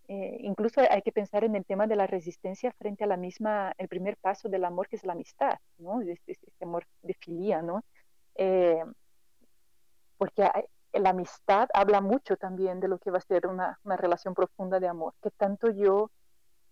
eh, 0.09 0.37
incluso 0.41 0.83
hay 0.89 1.03
que 1.03 1.13
pensar 1.13 1.45
en 1.45 1.57
el 1.57 1.65
tema 1.65 1.87
de 1.87 1.97
la 1.97 2.07
resistencia 2.07 2.73
frente 2.73 3.05
a 3.05 3.07
la 3.07 3.17
misma, 3.17 3.73
el 3.79 3.89
primer 3.89 4.17
paso 4.19 4.49
del 4.49 4.65
amor 4.65 4.89
que 4.89 4.97
es 4.97 5.05
la 5.05 5.15
amistad, 5.15 5.59
¿no? 5.79 6.03
Este, 6.03 6.33
este, 6.33 6.65
amor 6.65 6.87
de 7.03 7.15
filía, 7.15 7.63
¿no? 7.63 7.85
Eh, 8.35 8.85
porque 10.19 10.49
la 10.93 11.11
amistad 11.11 11.69
habla 11.73 12.01
mucho 12.01 12.37
también 12.37 12.81
de 12.81 12.89
lo 12.89 12.99
que 12.99 13.11
va 13.11 13.19
a 13.19 13.21
ser 13.21 13.47
una 13.47 13.79
relación 13.97 14.35
profunda 14.35 14.79
de 14.79 14.89
amor, 14.89 15.15
que 15.23 15.31
tanto 15.31 15.71
yo 15.71 16.11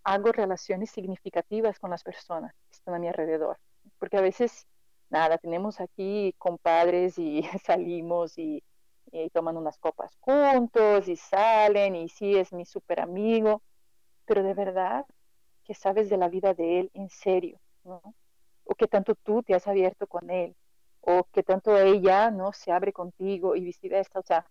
hago 0.05 0.33
relaciones 0.33 0.91
significativas 0.91 1.79
con 1.79 1.91
las 1.91 2.03
personas 2.03 2.55
que 2.71 2.77
están 2.77 2.95
a 2.95 2.99
mi 2.99 3.09
alrededor. 3.09 3.59
Porque 3.99 4.19
a 4.19 4.21
veces, 4.21 4.67
nada, 5.11 5.39
tenemos 5.39 5.81
aquí 5.81 6.35
compadres 6.39 7.19
y 7.19 7.43
salimos 7.65 8.39
y, 8.39 8.63
y 9.13 9.31
toman 9.31 9.57
unas 9.57 9.79
copas 9.79 10.17
juntos 10.21 11.09
y 11.09 11.17
salen 11.17 11.97
y 11.97 12.09
sí, 12.09 12.37
es 12.37 12.53
mi 12.53 12.65
súper 12.65 13.01
amigo, 13.01 13.63
pero 14.27 14.43
de 14.43 14.55
verdad 14.55 15.07
que 15.65 15.75
sabes 15.75 16.11
de 16.11 16.17
la 16.17 16.29
vida 16.29 16.55
de 16.55 16.81
él 16.81 16.91
en 16.95 17.09
serio, 17.11 17.61
¿no? 17.85 18.01
O 18.65 18.75
que 18.75 18.89
tanto 18.89 19.15
tú 19.15 19.43
te 19.43 19.55
has 19.55 19.67
abierto 19.69 20.07
con 20.07 20.31
él, 20.31 20.57
o 21.01 21.25
que 21.33 21.43
tanto 21.43 21.77
ella, 21.79 22.31
¿no? 22.31 22.53
Se 22.53 22.73
abre 22.73 22.93
contigo 22.93 23.57
y 23.57 23.61
viceversa. 23.63 24.19
O 24.21 24.23
sea, 24.23 24.47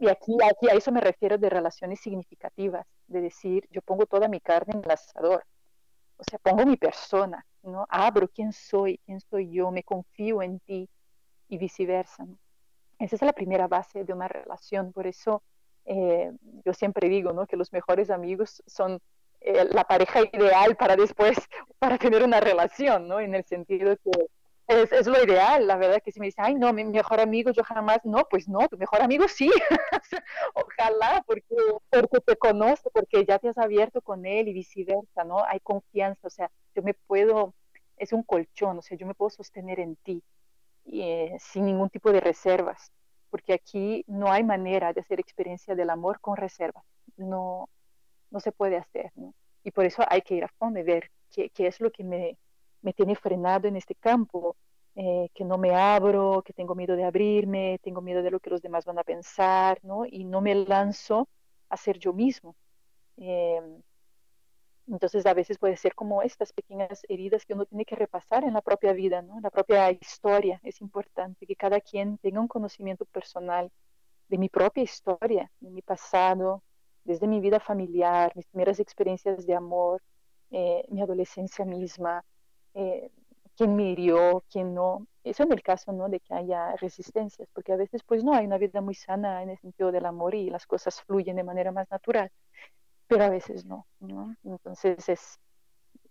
y 0.00 0.08
aquí, 0.08 0.34
a 0.40 0.74
eso 0.74 0.90
me 0.90 1.02
refiero 1.02 1.36
de 1.36 1.50
relaciones 1.50 2.00
significativas, 2.00 2.86
de 3.06 3.20
decir, 3.20 3.68
yo 3.70 3.82
pongo 3.82 4.06
toda 4.06 4.28
mi 4.28 4.40
carne 4.40 4.72
en 4.74 4.82
el 4.82 4.90
asador, 4.90 5.44
o 6.16 6.24
sea, 6.24 6.38
pongo 6.38 6.64
mi 6.64 6.78
persona, 6.78 7.46
¿no? 7.62 7.86
Abro 7.88 8.26
quién 8.28 8.52
soy, 8.54 8.98
quién 9.04 9.20
soy 9.20 9.52
yo, 9.52 9.70
me 9.70 9.82
confío 9.82 10.40
en 10.42 10.58
ti 10.60 10.88
y 11.48 11.58
viceversa. 11.58 12.26
Esa 12.98 13.16
es 13.16 13.22
la 13.22 13.34
primera 13.34 13.68
base 13.68 14.04
de 14.04 14.12
una 14.14 14.26
relación, 14.26 14.90
por 14.92 15.06
eso 15.06 15.42
eh, 15.84 16.32
yo 16.64 16.72
siempre 16.72 17.10
digo, 17.10 17.34
¿no? 17.34 17.46
Que 17.46 17.58
los 17.58 17.70
mejores 17.70 18.10
amigos 18.10 18.62
son 18.66 19.00
eh, 19.42 19.66
la 19.70 19.84
pareja 19.84 20.20
ideal 20.32 20.76
para 20.76 20.96
después, 20.96 21.36
para 21.78 21.98
tener 21.98 22.22
una 22.24 22.40
relación, 22.40 23.06
¿no? 23.06 23.20
En 23.20 23.34
el 23.34 23.44
sentido 23.44 23.96
que 23.98 24.10
es, 24.70 24.92
es, 24.92 25.06
lo 25.06 25.22
ideal, 25.22 25.66
la 25.66 25.76
verdad, 25.76 26.00
que 26.02 26.12
si 26.12 26.20
me 26.20 26.26
dice, 26.26 26.40
ay, 26.42 26.54
no, 26.54 26.72
mi 26.72 26.84
mejor 26.84 27.20
amigo, 27.20 27.50
yo 27.50 27.64
jamás, 27.64 27.98
no, 28.04 28.24
pues 28.30 28.48
no, 28.48 28.68
tu 28.68 28.78
mejor 28.78 29.02
amigo 29.02 29.26
sí, 29.26 29.50
ojalá, 30.54 31.24
porque, 31.26 31.56
porque 31.90 32.20
te 32.20 32.36
conoce, 32.36 32.88
porque 32.92 33.24
ya 33.24 33.38
te 33.38 33.48
has 33.48 33.58
abierto 33.58 34.00
con 34.00 34.24
él 34.26 34.48
y 34.48 34.52
viceversa, 34.52 35.24
¿no? 35.24 35.44
Hay 35.44 35.58
confianza, 35.60 36.28
o 36.28 36.30
sea, 36.30 36.50
yo 36.74 36.82
me 36.82 36.94
puedo, 36.94 37.54
es 37.96 38.12
un 38.12 38.22
colchón, 38.22 38.78
o 38.78 38.82
sea, 38.82 38.96
yo 38.96 39.06
me 39.06 39.14
puedo 39.14 39.30
sostener 39.30 39.80
en 39.80 39.96
ti 39.96 40.22
eh, 40.86 41.36
sin 41.40 41.66
ningún 41.66 41.90
tipo 41.90 42.12
de 42.12 42.20
reservas, 42.20 42.92
porque 43.30 43.52
aquí 43.52 44.04
no 44.06 44.30
hay 44.30 44.44
manera 44.44 44.92
de 44.92 45.00
hacer 45.00 45.18
experiencia 45.18 45.74
del 45.74 45.90
amor 45.90 46.20
con 46.20 46.36
reservas, 46.36 46.84
no, 47.16 47.68
no 48.30 48.38
se 48.38 48.52
puede 48.52 48.76
hacer, 48.76 49.10
¿no? 49.16 49.34
Y 49.64 49.72
por 49.72 49.84
eso 49.84 50.04
hay 50.08 50.22
que 50.22 50.36
ir 50.36 50.44
a 50.44 50.48
fondo 50.58 50.78
y 50.78 50.84
ver 50.84 51.10
qué, 51.30 51.50
qué 51.50 51.66
es 51.66 51.80
lo 51.80 51.90
que 51.90 52.04
me 52.04 52.38
me 52.82 52.92
tiene 52.92 53.14
frenado 53.14 53.68
en 53.68 53.76
este 53.76 53.94
campo, 53.94 54.56
eh, 54.96 55.28
que 55.34 55.44
no 55.44 55.58
me 55.58 55.74
abro, 55.74 56.42
que 56.44 56.52
tengo 56.52 56.74
miedo 56.74 56.96
de 56.96 57.04
abrirme, 57.04 57.78
tengo 57.82 58.00
miedo 58.00 58.22
de 58.22 58.30
lo 58.30 58.40
que 58.40 58.50
los 58.50 58.62
demás 58.62 58.84
van 58.84 58.98
a 58.98 59.04
pensar, 59.04 59.78
¿no? 59.82 60.04
Y 60.06 60.24
no 60.24 60.40
me 60.40 60.54
lanzo 60.54 61.28
a 61.68 61.76
ser 61.76 61.98
yo 61.98 62.12
mismo. 62.12 62.56
Eh, 63.16 63.60
entonces 64.88 65.24
a 65.26 65.34
veces 65.34 65.58
puede 65.58 65.76
ser 65.76 65.94
como 65.94 66.22
estas 66.22 66.52
pequeñas 66.52 67.02
heridas 67.08 67.46
que 67.46 67.54
uno 67.54 67.64
tiene 67.64 67.84
que 67.84 67.94
repasar 67.94 68.44
en 68.44 68.54
la 68.54 68.60
propia 68.62 68.92
vida, 68.92 69.22
¿no? 69.22 69.40
La 69.40 69.50
propia 69.50 69.90
historia. 69.92 70.60
Es 70.64 70.80
importante 70.80 71.46
que 71.46 71.54
cada 71.56 71.80
quien 71.80 72.18
tenga 72.18 72.40
un 72.40 72.48
conocimiento 72.48 73.04
personal 73.04 73.70
de 74.28 74.38
mi 74.38 74.48
propia 74.48 74.82
historia, 74.82 75.50
de 75.60 75.70
mi 75.70 75.82
pasado, 75.82 76.62
desde 77.04 77.28
mi 77.28 77.40
vida 77.40 77.60
familiar, 77.60 78.32
mis 78.34 78.46
primeras 78.46 78.80
experiencias 78.80 79.46
de 79.46 79.54
amor, 79.54 80.02
eh, 80.50 80.84
mi 80.88 81.02
adolescencia 81.02 81.64
misma, 81.64 82.24
eh, 82.74 83.10
quién 83.56 83.76
me 83.76 83.90
hirió, 83.90 84.44
quién 84.50 84.74
no. 84.74 85.06
Eso 85.22 85.42
en 85.42 85.52
el 85.52 85.62
caso 85.62 85.92
¿no? 85.92 86.08
de 86.08 86.20
que 86.20 86.34
haya 86.34 86.74
resistencias, 86.76 87.48
porque 87.52 87.72
a 87.72 87.76
veces 87.76 88.02
pues 88.04 88.24
no 88.24 88.32
hay 88.34 88.46
una 88.46 88.58
vida 88.58 88.80
muy 88.80 88.94
sana 88.94 89.42
en 89.42 89.50
el 89.50 89.58
sentido 89.58 89.92
del 89.92 90.06
amor 90.06 90.34
y 90.34 90.48
las 90.48 90.66
cosas 90.66 91.02
fluyen 91.02 91.36
de 91.36 91.44
manera 91.44 91.72
más 91.72 91.90
natural, 91.90 92.30
pero 93.06 93.24
a 93.24 93.28
veces 93.28 93.66
no. 93.66 93.86
¿no? 94.00 94.34
Entonces 94.44 95.08
es, 95.08 95.38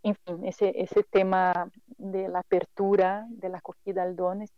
en 0.04 0.16
fin, 0.16 0.46
ese, 0.46 0.74
ese 0.80 1.04
tema 1.04 1.72
de 1.98 2.30
la 2.30 2.40
apertura, 2.40 3.26
de 3.30 3.50
la 3.50 3.58
acogida 3.58 4.04
al 4.04 4.16
don 4.16 4.44
es, 4.44 4.52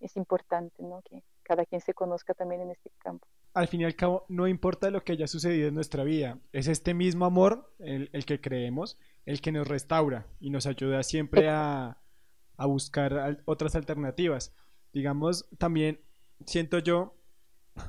es 0.00 0.16
importante, 0.16 0.82
¿no? 0.82 1.02
que 1.02 1.22
cada 1.42 1.64
quien 1.66 1.80
se 1.80 1.92
conozca 1.92 2.34
también 2.34 2.60
en 2.60 2.70
este 2.70 2.90
campo 2.98 3.26
al 3.54 3.68
fin 3.68 3.82
y 3.82 3.84
al 3.84 3.94
cabo, 3.94 4.24
no 4.28 4.48
importa 4.48 4.90
lo 4.90 5.04
que 5.04 5.12
haya 5.12 5.26
sucedido 5.26 5.68
en 5.68 5.74
nuestra 5.74 6.04
vida, 6.04 6.38
es 6.52 6.68
este 6.68 6.94
mismo 6.94 7.26
amor, 7.26 7.70
el, 7.78 8.08
el 8.12 8.24
que 8.24 8.40
creemos, 8.40 8.98
el 9.26 9.40
que 9.40 9.52
nos 9.52 9.68
restaura 9.68 10.26
y 10.40 10.50
nos 10.50 10.66
ayuda 10.66 11.02
siempre 11.02 11.48
a, 11.48 11.98
a 12.56 12.66
buscar 12.66 13.42
otras 13.44 13.74
alternativas. 13.74 14.54
Digamos, 14.92 15.48
también 15.58 16.00
siento 16.46 16.78
yo, 16.78 17.16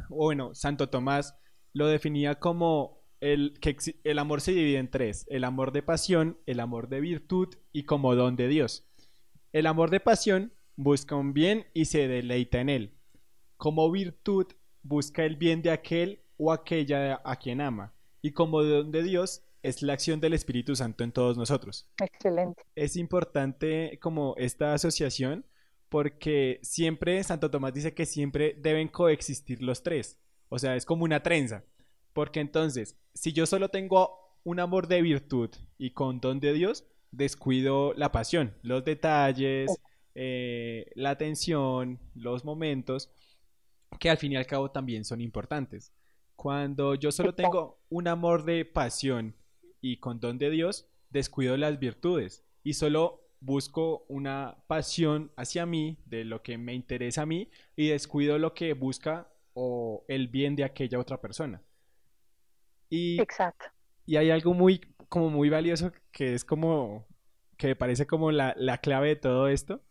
bueno, 0.10 0.54
Santo 0.54 0.90
Tomás 0.90 1.36
lo 1.74 1.88
definía 1.88 2.36
como 2.40 3.04
el, 3.20 3.58
que 3.60 3.76
el 4.04 4.20
amor 4.20 4.42
se 4.42 4.52
divide 4.52 4.78
en 4.78 4.92
tres, 4.92 5.26
el 5.30 5.44
amor 5.44 5.72
de 5.72 5.82
pasión, 5.82 6.38
el 6.46 6.60
amor 6.60 6.90
de 6.90 7.00
virtud 7.00 7.56
y 7.72 7.84
como 7.84 8.16
don 8.16 8.36
de 8.36 8.48
Dios. 8.48 8.88
El 9.52 9.66
amor 9.68 9.90
de 9.92 10.00
pasión 10.00 10.54
busca 10.76 11.16
un 11.16 11.34
bien 11.34 11.66
y 11.74 11.86
se 11.86 12.08
deleita 12.08 12.60
en 12.60 12.70
él. 12.70 12.98
Como 13.58 13.90
virtud 13.92 14.48
busca 14.82 15.24
el 15.24 15.38
bien 15.38 15.62
de 15.62 15.72
aquel 15.72 16.22
o 16.38 16.52
aquella 16.52 17.22
a 17.24 17.36
quien 17.38 17.62
ama. 17.62 17.94
Y 18.22 18.32
como 18.32 18.64
don 18.64 18.92
de 18.92 19.04
Dios 19.04 19.44
es 19.64 19.82
la 19.82 19.94
acción 19.94 20.20
del 20.20 20.34
Espíritu 20.34 20.76
Santo 20.76 21.04
en 21.04 21.12
todos 21.12 21.38
nosotros. 21.38 21.88
Excelente. 22.02 22.62
Es 22.76 22.96
importante 22.98 23.98
como 24.02 24.36
esta 24.38 24.74
asociación 24.74 25.46
porque 25.90 26.60
siempre 26.64 27.24
Santo 27.24 27.50
Tomás 27.50 27.74
dice 27.74 27.94
que 27.94 28.06
siempre 28.06 28.56
deben 28.60 28.88
coexistir 28.90 29.64
los 29.64 29.82
tres. 29.82 30.20
O 30.50 30.60
sea, 30.60 30.76
es 30.76 30.86
como 30.86 31.04
una 31.04 31.24
trenza. 31.24 31.64
Porque 32.14 32.40
entonces, 32.40 32.98
si 33.14 33.32
yo 33.32 33.46
solo 33.46 33.70
tengo 33.70 34.38
un 34.44 34.60
amor 34.60 34.88
de 34.88 35.02
virtud 35.02 35.50
y 35.78 35.92
con 35.92 36.20
don 36.20 36.40
de 36.40 36.54
Dios, 36.54 36.86
descuido 37.12 37.94
la 37.94 38.12
pasión, 38.12 38.56
los 38.62 38.84
detalles, 38.84 39.72
eh, 40.16 40.92
la 40.96 41.12
atención, 41.12 42.00
los 42.14 42.44
momentos, 42.44 43.12
que 44.00 44.10
al 44.10 44.18
fin 44.18 44.34
y 44.34 44.36
al 44.36 44.46
cabo 44.46 44.72
también 44.72 45.06
son 45.06 45.22
importantes. 45.22 45.94
Cuando 46.36 46.96
yo 46.96 47.12
solo 47.12 47.34
tengo 47.34 47.84
un 47.90 48.08
amor 48.08 48.44
de 48.44 48.66
pasión 48.66 49.36
y 49.84 49.98
con 49.98 50.22
don 50.22 50.38
de 50.38 50.50
Dios, 50.50 50.88
descuido 51.10 51.58
las 51.58 51.78
virtudes 51.78 52.46
y 52.64 52.74
solo 52.74 53.28
busco 53.42 54.06
una 54.08 54.64
pasión 54.68 55.34
hacia 55.36 55.66
mí, 55.66 56.00
de 56.06 56.24
lo 56.24 56.42
que 56.42 56.58
me 56.58 56.74
interesa 56.74 57.24
a 57.24 57.26
mí, 57.26 57.50
y 57.76 57.90
descuido 57.90 58.40
lo 58.40 58.54
que 58.54 58.74
busca 58.74 59.30
o 59.54 60.06
el 60.08 60.30
bien 60.30 60.56
de 60.56 60.64
aquella 60.64 61.00
otra 61.00 61.20
persona. 61.20 61.62
Y, 62.90 63.22
Exacto. 63.22 63.66
Y 64.06 64.16
hay 64.16 64.32
algo 64.32 64.54
muy, 64.54 64.80
como 65.10 65.30
muy 65.30 65.50
valioso 65.50 65.92
que 66.14 66.34
es 66.34 66.46
como, 66.46 67.06
que 67.58 67.68
me 67.68 67.76
parece 67.76 68.08
como 68.08 68.32
la, 68.32 68.56
la 68.58 68.78
clave 68.78 69.10
de 69.10 69.16
todo 69.18 69.50
esto, 69.50 69.84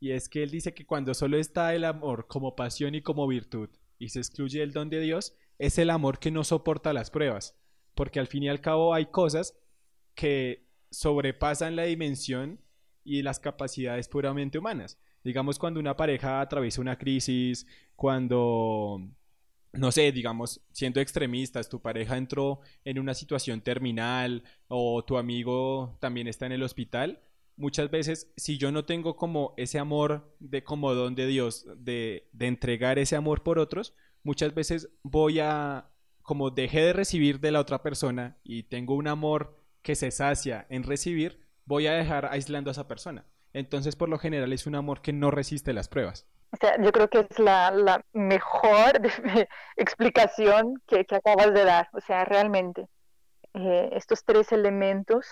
y 0.00 0.10
es 0.10 0.28
que 0.28 0.42
él 0.42 0.50
dice 0.50 0.74
que 0.74 0.84
cuando 0.84 1.14
solo 1.14 1.38
está 1.38 1.76
el 1.76 1.84
amor 1.84 2.26
como 2.26 2.56
pasión 2.56 2.96
y 2.96 3.02
como 3.02 3.28
virtud, 3.28 3.70
y 4.00 4.08
se 4.08 4.18
excluye 4.18 4.64
el 4.64 4.72
don 4.72 4.90
de 4.90 4.98
Dios, 4.98 5.36
es 5.58 5.78
el 5.78 5.90
amor 5.90 6.18
que 6.18 6.32
no 6.32 6.42
soporta 6.42 6.92
las 6.92 7.10
pruebas, 7.12 7.56
porque 7.98 8.20
al 8.20 8.28
fin 8.28 8.44
y 8.44 8.48
al 8.48 8.60
cabo 8.60 8.94
hay 8.94 9.06
cosas 9.06 9.56
que 10.14 10.68
sobrepasan 10.88 11.74
la 11.74 11.82
dimensión 11.82 12.60
y 13.02 13.22
las 13.22 13.40
capacidades 13.40 14.06
puramente 14.06 14.56
humanas. 14.56 15.00
Digamos, 15.24 15.58
cuando 15.58 15.80
una 15.80 15.96
pareja 15.96 16.40
atraviesa 16.40 16.80
una 16.80 16.96
crisis, 16.96 17.66
cuando, 17.96 19.00
no 19.72 19.90
sé, 19.90 20.12
digamos, 20.12 20.60
siendo 20.70 21.00
extremistas, 21.00 21.68
tu 21.68 21.82
pareja 21.82 22.16
entró 22.16 22.60
en 22.84 23.00
una 23.00 23.14
situación 23.14 23.62
terminal 23.62 24.44
o 24.68 25.04
tu 25.04 25.18
amigo 25.18 25.98
también 26.00 26.28
está 26.28 26.46
en 26.46 26.52
el 26.52 26.62
hospital, 26.62 27.20
muchas 27.56 27.90
veces, 27.90 28.32
si 28.36 28.58
yo 28.58 28.70
no 28.70 28.84
tengo 28.84 29.16
como 29.16 29.54
ese 29.56 29.80
amor 29.80 30.36
de 30.38 30.62
como 30.62 30.94
don 30.94 31.16
de 31.16 31.26
Dios, 31.26 31.66
de, 31.76 32.28
de 32.30 32.46
entregar 32.46 33.00
ese 33.00 33.16
amor 33.16 33.42
por 33.42 33.58
otros, 33.58 33.92
muchas 34.22 34.54
veces 34.54 34.88
voy 35.02 35.40
a, 35.40 35.90
como 36.28 36.50
dejé 36.50 36.82
de 36.82 36.92
recibir 36.92 37.40
de 37.40 37.50
la 37.50 37.58
otra 37.58 37.82
persona 37.82 38.36
y 38.44 38.64
tengo 38.64 38.94
un 38.94 39.08
amor 39.08 39.56
que 39.80 39.94
se 39.94 40.10
sacia 40.10 40.66
en 40.68 40.82
recibir, 40.82 41.40
voy 41.64 41.86
a 41.86 41.94
dejar 41.94 42.26
aislando 42.26 42.68
a 42.68 42.72
esa 42.72 42.86
persona. 42.86 43.24
Entonces, 43.54 43.96
por 43.96 44.10
lo 44.10 44.18
general, 44.18 44.52
es 44.52 44.66
un 44.66 44.74
amor 44.74 45.00
que 45.00 45.14
no 45.14 45.30
resiste 45.30 45.72
las 45.72 45.88
pruebas. 45.88 46.26
O 46.52 46.58
sea, 46.60 46.76
yo 46.82 46.92
creo 46.92 47.08
que 47.08 47.26
es 47.30 47.38
la, 47.38 48.04
mejor 48.12 49.00
explicación 49.76 50.74
que, 50.86 51.06
que, 51.06 51.14
acabas 51.14 51.54
de 51.54 51.64
dar. 51.64 51.88
O 51.94 52.00
sea, 52.02 52.26
realmente, 52.26 52.88
eh, 53.54 53.88
estos 53.92 54.22
tres 54.22 54.52
elementos, 54.52 55.24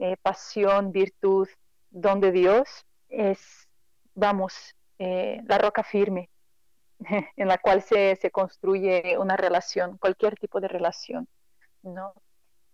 eh, 0.00 0.16
pasión, 0.22 0.90
virtud, 0.90 1.46
don 1.90 2.20
de 2.20 2.32
Dios, 2.32 2.84
es, 3.08 3.68
vamos, 4.16 4.74
eh, 4.98 5.40
la 5.46 5.58
roca 5.58 5.84
firme 5.84 6.31
en 7.36 7.48
la 7.48 7.58
cual 7.58 7.82
se, 7.82 8.16
se, 8.16 8.30
construye 8.30 9.16
una 9.18 9.36
relación, 9.36 9.98
cualquier 9.98 10.36
tipo 10.36 10.60
de 10.60 10.68
relación, 10.68 11.28
¿no? 11.82 12.14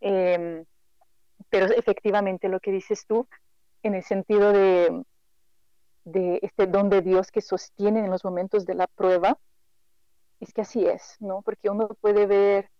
Eh, 0.01 0.65
pero 1.51 1.67
efectivamente 1.67 2.49
lo 2.49 2.61
que 2.61 2.73
dices 2.73 3.07
tú, 3.07 3.29
en 3.83 3.95
el 3.95 4.03
sentido 4.03 4.53
de, 4.53 5.05
de 6.05 6.41
este 6.43 6.67
don 6.67 6.91
de 6.91 7.03
Dios 7.03 7.31
que 7.31 7.41
sostiene 7.41 8.01
en 8.01 8.11
los 8.11 8.25
momentos 8.25 8.67
de 8.67 8.75
la 8.75 8.87
prueba, 8.87 9.39
es 10.41 10.53
que 10.53 10.63
así 10.63 10.87
es, 10.87 11.17
¿no? 11.21 11.43
Porque 11.43 11.71
uno 11.71 11.89
puede 12.01 12.27
ver 12.27 12.71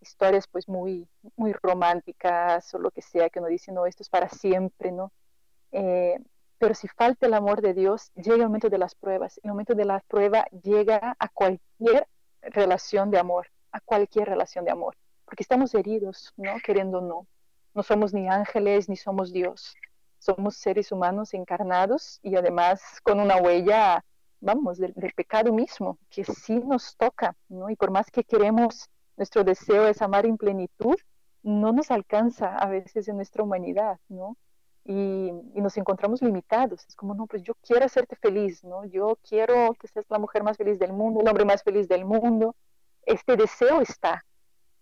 historias 0.00 0.46
pues 0.48 0.68
muy, 0.68 1.08
muy 1.36 1.52
románticas 1.52 2.74
o 2.74 2.78
lo 2.78 2.90
que 2.90 3.02
sea, 3.02 3.30
que 3.30 3.38
uno 3.38 3.48
dice, 3.48 3.72
no, 3.72 3.86
esto 3.86 4.02
es 4.02 4.08
para 4.08 4.28
siempre, 4.28 4.92
¿no? 4.92 5.12
Eh, 5.70 6.18
pero 6.62 6.76
si 6.76 6.86
falta 6.86 7.26
el 7.26 7.34
amor 7.34 7.60
de 7.60 7.74
Dios, 7.74 8.12
llega 8.14 8.36
el 8.36 8.42
momento 8.44 8.70
de 8.70 8.78
las 8.78 8.94
pruebas. 8.94 9.40
El 9.42 9.50
momento 9.50 9.74
de 9.74 9.84
la 9.84 9.98
prueba 9.98 10.46
llega 10.62 11.16
a 11.18 11.28
cualquier 11.28 12.06
relación 12.40 13.10
de 13.10 13.18
amor, 13.18 13.48
a 13.72 13.80
cualquier 13.80 14.28
relación 14.28 14.64
de 14.64 14.70
amor, 14.70 14.96
porque 15.24 15.42
estamos 15.42 15.74
heridos, 15.74 16.32
¿no? 16.36 16.52
Queriendo 16.64 17.00
no. 17.00 17.26
No 17.74 17.82
somos 17.82 18.14
ni 18.14 18.28
ángeles 18.28 18.88
ni 18.88 18.96
somos 18.96 19.32
Dios. 19.32 19.74
Somos 20.20 20.54
seres 20.54 20.92
humanos 20.92 21.34
encarnados 21.34 22.20
y 22.22 22.36
además 22.36 22.80
con 23.02 23.18
una 23.18 23.38
huella, 23.38 24.04
vamos, 24.38 24.78
del 24.78 24.94
pecado 25.16 25.52
mismo, 25.52 25.98
que 26.10 26.22
sí 26.22 26.60
nos 26.60 26.96
toca, 26.96 27.34
¿no? 27.48 27.70
Y 27.70 27.74
por 27.74 27.90
más 27.90 28.08
que 28.08 28.22
queremos, 28.22 28.88
nuestro 29.16 29.42
deseo 29.42 29.88
es 29.88 30.00
amar 30.00 30.26
en 30.26 30.36
plenitud, 30.36 30.94
no 31.42 31.72
nos 31.72 31.90
alcanza 31.90 32.56
a 32.56 32.68
veces 32.68 33.08
en 33.08 33.16
nuestra 33.16 33.42
humanidad, 33.42 33.98
¿no? 34.08 34.36
Y, 34.84 35.30
y, 35.54 35.60
nos 35.60 35.76
encontramos 35.76 36.22
limitados. 36.22 36.84
Es 36.88 36.96
como, 36.96 37.14
no, 37.14 37.26
pues 37.26 37.42
yo 37.42 37.54
quiero 37.62 37.84
hacerte 37.84 38.16
feliz, 38.16 38.64
¿no? 38.64 38.84
Yo 38.84 39.16
quiero 39.28 39.74
que 39.74 39.86
seas 39.86 40.06
la 40.08 40.18
mujer 40.18 40.42
más 40.42 40.56
feliz 40.56 40.78
del 40.80 40.92
mundo, 40.92 41.20
el 41.20 41.28
hombre 41.28 41.44
más 41.44 41.62
feliz 41.62 41.86
del 41.88 42.04
mundo. 42.04 42.56
Este 43.06 43.36
deseo 43.36 43.80
está, 43.80 44.24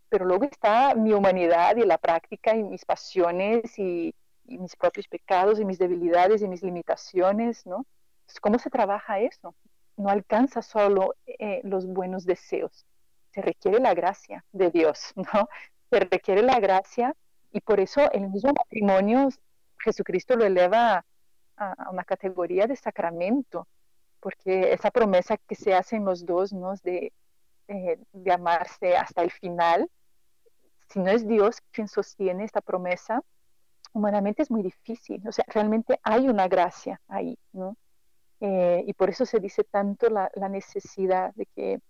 pero 0.09 0.25
luego 0.25 0.45
está 0.45 0.95
mi 0.95 1.13
humanidad 1.13 1.77
y 1.77 1.85
la 1.85 1.99
práctica 1.99 2.57
y 2.57 2.63
mis 2.63 2.85
pasiones 2.85 3.79
y, 3.79 4.15
y 4.51 4.59
mis 4.59 4.77
propios 4.77 5.07
pecados 5.07 5.61
y 5.61 5.65
mis 5.65 5.79
debilidades 5.79 6.43
y 6.43 6.49
mis 6.49 6.63
limitaciones, 6.63 7.65
¿no? 7.67 7.87
Entonces, 8.21 8.41
¿cómo 8.41 8.59
se 8.59 8.71
trabaja 8.71 9.21
eso? 9.21 9.55
No 9.97 10.09
alcanza 10.09 10.61
solo 10.63 11.15
eh, 11.27 11.61
los 11.63 11.87
buenos 11.87 12.25
deseos, 12.25 12.87
se 13.33 13.43
requiere 13.43 13.79
la 13.79 13.95
gracia 13.95 14.45
de 14.53 14.71
Dios, 14.71 15.13
¿no? 15.17 15.49
Se 15.91 16.01
requiere 16.01 16.43
la 16.43 16.59
gracia 16.61 17.17
y 17.53 17.61
por 17.61 17.81
eso 17.81 18.11
el 18.13 18.29
mismo 18.29 18.53
matrimonio 18.53 19.29
Jesucristo 19.83 20.37
lo 20.37 20.45
eleva 20.45 21.05
a, 21.57 21.91
una 21.91 22.05
categoría 22.05 22.67
de 22.67 22.77
sacramento, 22.77 23.67
porque 24.21 24.73
esa 24.73 24.91
promesa 24.91 25.37
que 25.37 25.55
se 25.55 25.75
hacen 25.75 26.05
los 26.05 26.25
dos, 26.25 26.53
¿no? 26.53 26.75
De, 26.83 27.13
de, 27.69 27.99
de 28.13 28.33
amarse 28.33 28.97
hasta 28.97 29.23
el 29.23 29.31
final, 29.31 29.89
si 30.89 30.99
no 30.99 31.11
es 31.11 31.27
Dios 31.27 31.63
quien 31.71 31.89
sostiene 31.89 32.45
esta 32.45 32.61
promesa, 32.61 33.23
humanamente 33.93 34.43
es 34.43 34.51
muy 34.51 34.63
difícil. 34.63 35.27
O 35.27 35.33
sea, 35.33 35.45
realmente 35.49 36.01
hay 36.03 36.29
una 36.29 36.49
gracia 36.49 37.01
ahí, 37.09 37.39
¿no? 37.53 37.77
Eh, 38.41 38.85
y 38.87 38.95
por 38.95 39.11
eso 39.11 39.27
se 39.27 39.39
dice 39.39 39.65
tanto 39.65 40.09
la, 40.09 40.31
necesidad 40.49 41.35
de 41.35 41.47
que 41.47 41.81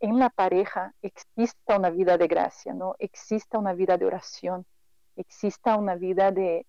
en 0.00 0.18
la 0.18 0.30
pareja 0.30 0.94
exista 1.02 1.76
una 1.76 1.90
vida 1.90 2.16
de 2.18 2.28
gracia, 2.28 2.72
¿no? 2.72 2.94
Exista 2.98 3.58
una 3.58 3.72
vida 3.72 3.98
de 3.98 4.06
oración, 4.06 4.64
exista 5.16 5.76
una 5.76 5.96
vida 5.96 6.30
de, 6.30 6.66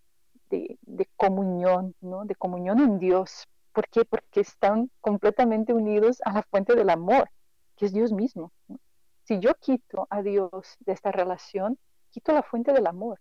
de, 0.82 1.10
comunión, 1.16 1.96
¿no? 2.02 2.26
De 2.26 2.36
comunión 2.36 2.80
en 2.80 3.00
Dios. 3.00 3.48
¿Por 3.72 3.88
qué? 3.90 4.06
Porque 4.06 4.42
están 4.42 4.92
completamente 5.02 5.74
unidos 5.74 6.22
a 6.26 6.34
la 6.34 6.44
fuente 6.44 6.76
del 6.76 6.90
amor, 6.90 7.30
que 7.76 7.86
es 7.86 7.94
Dios 7.94 8.12
mismo. 8.12 8.52
Si 9.24 9.40
yo 9.40 9.54
quito 9.56 10.08
a 10.10 10.22
Dios 10.22 10.76
de 10.80 10.94
esta 10.94 11.12
relación, 11.12 11.78
quito 12.10 12.34
la 12.34 12.44
fuente 12.44 12.74
del 12.74 12.88
amor, 12.88 13.20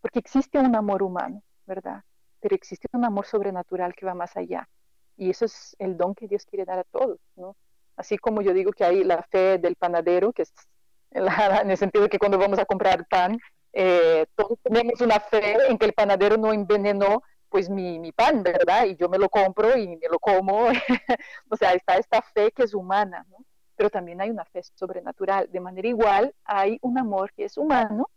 porque 0.00 0.18
existe 0.18 0.58
un 0.58 0.76
amor 0.76 1.02
humano, 1.02 1.42
¿verdad? 1.66 2.04
Pero 2.40 2.54
existe 2.54 2.86
un 2.92 3.04
amor 3.04 3.26
sobrenatural 3.26 3.94
que 3.94 4.06
va 4.06 4.14
más 4.14 4.36
allá. 4.36 4.68
Y 5.16 5.30
eso 5.30 5.44
es 5.44 5.76
el 5.78 5.96
don 5.96 6.14
que 6.14 6.28
Dios 6.28 6.46
quiere 6.46 6.64
dar 6.64 6.78
a 6.78 6.84
todos, 6.84 7.18
¿no? 7.36 7.56
Así 7.96 8.16
como 8.16 8.40
yo 8.42 8.54
digo 8.54 8.72
que 8.72 8.84
hay 8.84 9.04
la 9.04 9.22
fe 9.24 9.58
del 9.58 9.76
panadero, 9.76 10.32
que 10.32 10.42
es 10.42 10.52
en 11.10 11.70
el 11.70 11.76
sentido 11.76 12.04
de 12.04 12.08
que 12.08 12.18
cuando 12.18 12.38
vamos 12.38 12.58
a 12.58 12.64
comprar 12.64 13.06
pan, 13.08 13.38
eh, 13.72 14.26
todos 14.34 14.58
tenemos 14.62 15.00
una 15.00 15.20
fe 15.20 15.56
en 15.68 15.78
que 15.78 15.86
el 15.86 15.92
panadero 15.92 16.36
no 16.36 16.52
envenenó 16.52 17.22
pues 17.48 17.68
mi, 17.68 17.98
mi, 17.98 18.12
pan, 18.12 18.42
¿verdad? 18.42 18.86
Y 18.86 18.96
yo 18.96 19.08
me 19.08 19.18
lo 19.18 19.28
compro 19.28 19.76
y 19.76 19.96
me 19.96 20.08
lo 20.08 20.18
como. 20.18 20.68
o 21.50 21.56
sea, 21.56 21.72
está 21.72 21.96
esta 21.96 22.22
fe 22.22 22.52
que 22.52 22.62
es 22.62 22.74
humana, 22.74 23.26
¿no? 23.28 23.38
Pero 23.76 23.90
también 23.90 24.20
hay 24.20 24.30
una 24.30 24.44
fe 24.44 24.62
sobrenatural. 24.62 25.50
De 25.50 25.60
manera 25.60 25.88
igual, 25.88 26.34
hay 26.44 26.78
un 26.82 26.98
amor 26.98 27.32
que 27.32 27.44
es 27.44 27.56
humano, 27.56 28.08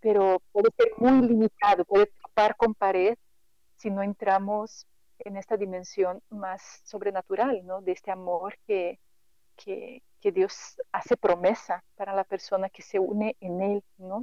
pero 0.00 0.40
puede 0.52 0.70
ser 0.76 0.92
muy 0.96 1.28
limitado, 1.28 1.84
puede 1.84 2.06
topar 2.22 2.56
con 2.56 2.74
pared 2.74 3.16
si 3.76 3.90
no 3.90 4.02
entramos 4.02 4.86
en 5.18 5.36
esta 5.36 5.56
dimensión 5.56 6.22
más 6.30 6.80
sobrenatural, 6.84 7.64
¿no? 7.66 7.82
De 7.82 7.92
este 7.92 8.10
amor 8.10 8.56
que, 8.66 8.98
que, 9.56 10.02
que, 10.20 10.32
Dios 10.32 10.80
hace 10.92 11.16
promesa 11.16 11.84
para 11.96 12.14
la 12.14 12.24
persona 12.24 12.68
que 12.70 12.82
se 12.82 12.98
une 12.98 13.36
en 13.40 13.60
Él, 13.60 13.84
¿no? 13.98 14.22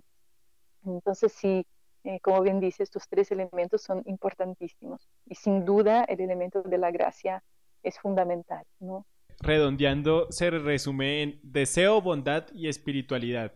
Entonces, 0.86 1.32
sí, 1.32 1.66
eh, 2.04 2.20
como 2.22 2.42
bien 2.42 2.60
dice, 2.60 2.84
estos 2.84 3.08
tres 3.08 3.32
elementos 3.32 3.82
son 3.82 4.02
importantísimos 4.06 5.08
y 5.28 5.36
sin 5.36 5.66
duda 5.66 6.04
el 6.06 6.20
elemento 6.20 6.64
de 6.64 6.78
la 6.78 6.92
gracia 6.92 7.44
es 7.84 8.00
fundamental, 8.00 8.66
¿no? 8.80 9.06
Redondeando, 9.40 10.32
se 10.32 10.50
resume 10.52 11.24
en 11.24 11.40
deseo, 11.44 12.02
bondad 12.02 12.46
y 12.54 12.68
espiritualidad. 12.68 13.54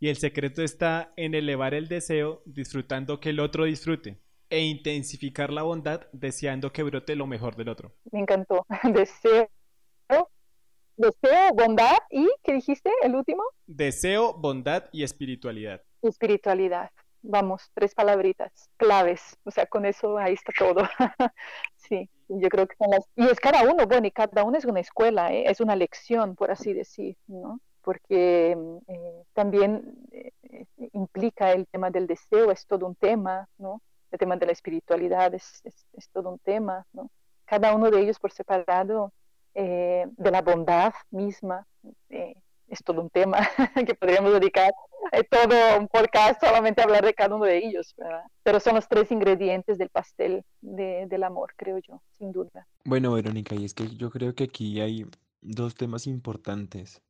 Y 0.00 0.08
el 0.08 0.16
secreto 0.16 0.62
está 0.62 1.12
en 1.16 1.34
elevar 1.34 1.74
el 1.74 1.88
deseo 1.88 2.42
disfrutando 2.44 3.20
que 3.20 3.30
el 3.30 3.40
otro 3.40 3.64
disfrute 3.64 4.20
e 4.50 4.62
intensificar 4.62 5.52
la 5.52 5.62
bondad 5.62 6.02
deseando 6.12 6.72
que 6.72 6.82
brote 6.82 7.16
lo 7.16 7.26
mejor 7.26 7.56
del 7.56 7.68
otro. 7.68 7.92
Me 8.10 8.20
encantó. 8.20 8.64
Deseo, 8.84 9.48
deseo, 10.96 11.52
bondad 11.54 11.98
y, 12.10 12.28
¿qué 12.42 12.54
dijiste? 12.54 12.90
El 13.02 13.14
último. 13.14 13.42
Deseo, 13.66 14.34
bondad 14.34 14.84
y 14.92 15.02
espiritualidad. 15.02 15.82
Espiritualidad. 16.02 16.90
Vamos, 17.22 17.70
tres 17.74 17.94
palabritas 17.94 18.70
claves. 18.76 19.36
O 19.44 19.50
sea, 19.50 19.66
con 19.66 19.84
eso 19.84 20.18
ahí 20.18 20.34
está 20.34 20.52
todo. 20.56 20.82
sí, 21.76 22.08
yo 22.28 22.48
creo 22.48 22.66
que 22.66 22.76
son 22.76 22.90
las... 22.90 23.04
Y 23.16 23.26
es 23.26 23.40
cada 23.40 23.62
uno, 23.62 23.86
bueno, 23.86 24.06
y 24.06 24.10
cada 24.10 24.44
uno 24.44 24.58
es 24.58 24.64
una 24.64 24.80
escuela, 24.80 25.32
¿eh? 25.32 25.44
es 25.50 25.60
una 25.60 25.76
lección, 25.76 26.36
por 26.36 26.50
así 26.50 26.72
decir, 26.72 27.16
¿no? 27.26 27.60
Porque 27.82 28.56
eh, 28.86 29.22
también 29.32 29.94
eh, 30.12 30.32
implica 30.92 31.52
el 31.52 31.66
tema 31.66 31.90
del 31.90 32.06
deseo, 32.06 32.50
es 32.50 32.66
todo 32.66 32.86
un 32.86 32.94
tema, 32.94 33.48
¿no? 33.58 33.80
el 34.10 34.18
tema 34.18 34.36
de 34.36 34.46
la 34.46 34.52
espiritualidad 34.52 35.34
es, 35.34 35.60
es, 35.64 36.08
todo 36.10 36.30
un 36.30 36.38
tema, 36.38 36.86
¿no? 36.94 37.10
Cada 37.44 37.74
uno 37.74 37.90
de 37.90 38.00
ellos 38.00 38.18
por 38.18 38.32
separado, 38.32 39.12
de 39.54 40.30
la 40.30 40.40
bondad 40.40 40.94
misma, 41.10 41.66
es 42.08 42.84
todo 42.84 43.02
un 43.02 43.10
tema 43.10 43.38
que 43.86 43.94
podríamos 43.94 44.32
dedicar 44.32 44.72
todo 45.30 45.78
un 45.78 45.88
podcast 45.88 46.40
solamente 46.40 46.82
hablar 46.82 47.04
de 47.04 47.14
cada 47.14 47.34
uno 47.34 47.44
de 47.44 47.58
ellos, 47.58 47.94
¿verdad? 47.96 48.22
Pero 48.42 48.60
son 48.60 48.74
los 48.74 48.88
tres 48.88 49.10
ingredientes 49.10 49.78
del 49.78 49.88
pastel 49.88 50.44
de, 50.60 51.06
del 51.06 51.22
amor, 51.22 51.54
creo 51.56 51.78
yo, 51.78 52.02
sin 52.18 52.32
duda. 52.32 52.66
Bueno, 52.84 53.12
Verónica, 53.12 53.54
y 53.54 53.64
es 53.64 53.74
que 53.74 53.88
yo 53.96 54.10
creo 54.10 54.34
que 54.34 54.44
aquí 54.44 54.80
hay 54.80 55.06
dos 55.40 55.74
temas 55.74 56.06
importantes. 56.06 57.02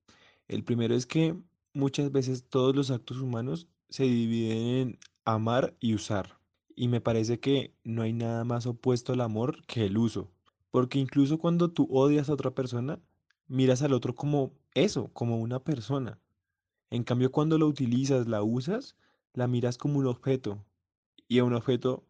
El 0.48 0.64
primero 0.64 0.94
es 0.94 1.06
que 1.06 1.36
muchas 1.72 2.10
veces 2.12 2.48
todos 2.48 2.74
los 2.74 2.90
actos 2.90 3.18
humanos 3.18 3.68
se 3.88 4.04
dividen 4.04 4.58
en 4.58 4.98
amar 5.24 5.74
y 5.80 5.94
usar. 5.94 6.38
Y 6.74 6.88
me 6.88 7.00
parece 7.00 7.40
que 7.40 7.74
no 7.84 8.02
hay 8.02 8.12
nada 8.12 8.44
más 8.44 8.66
opuesto 8.66 9.12
al 9.12 9.20
amor 9.20 9.64
que 9.66 9.86
el 9.86 9.98
uso. 9.98 10.30
Porque 10.70 10.98
incluso 10.98 11.38
cuando 11.38 11.70
tú 11.70 11.88
odias 11.90 12.28
a 12.28 12.34
otra 12.34 12.52
persona, 12.52 13.00
miras 13.46 13.82
al 13.82 13.92
otro 13.92 14.14
como 14.14 14.52
eso, 14.74 15.08
como 15.12 15.38
una 15.38 15.58
persona. 15.64 16.20
En 16.90 17.04
cambio, 17.04 17.30
cuando 17.30 17.58
lo 17.58 17.66
utilizas, 17.66 18.26
la 18.26 18.42
usas, 18.42 18.96
la 19.34 19.46
miras 19.46 19.78
como 19.78 19.98
un 19.98 20.06
objeto. 20.06 20.64
Y 21.28 21.38
a 21.38 21.44
un 21.44 21.54
objeto 21.54 22.04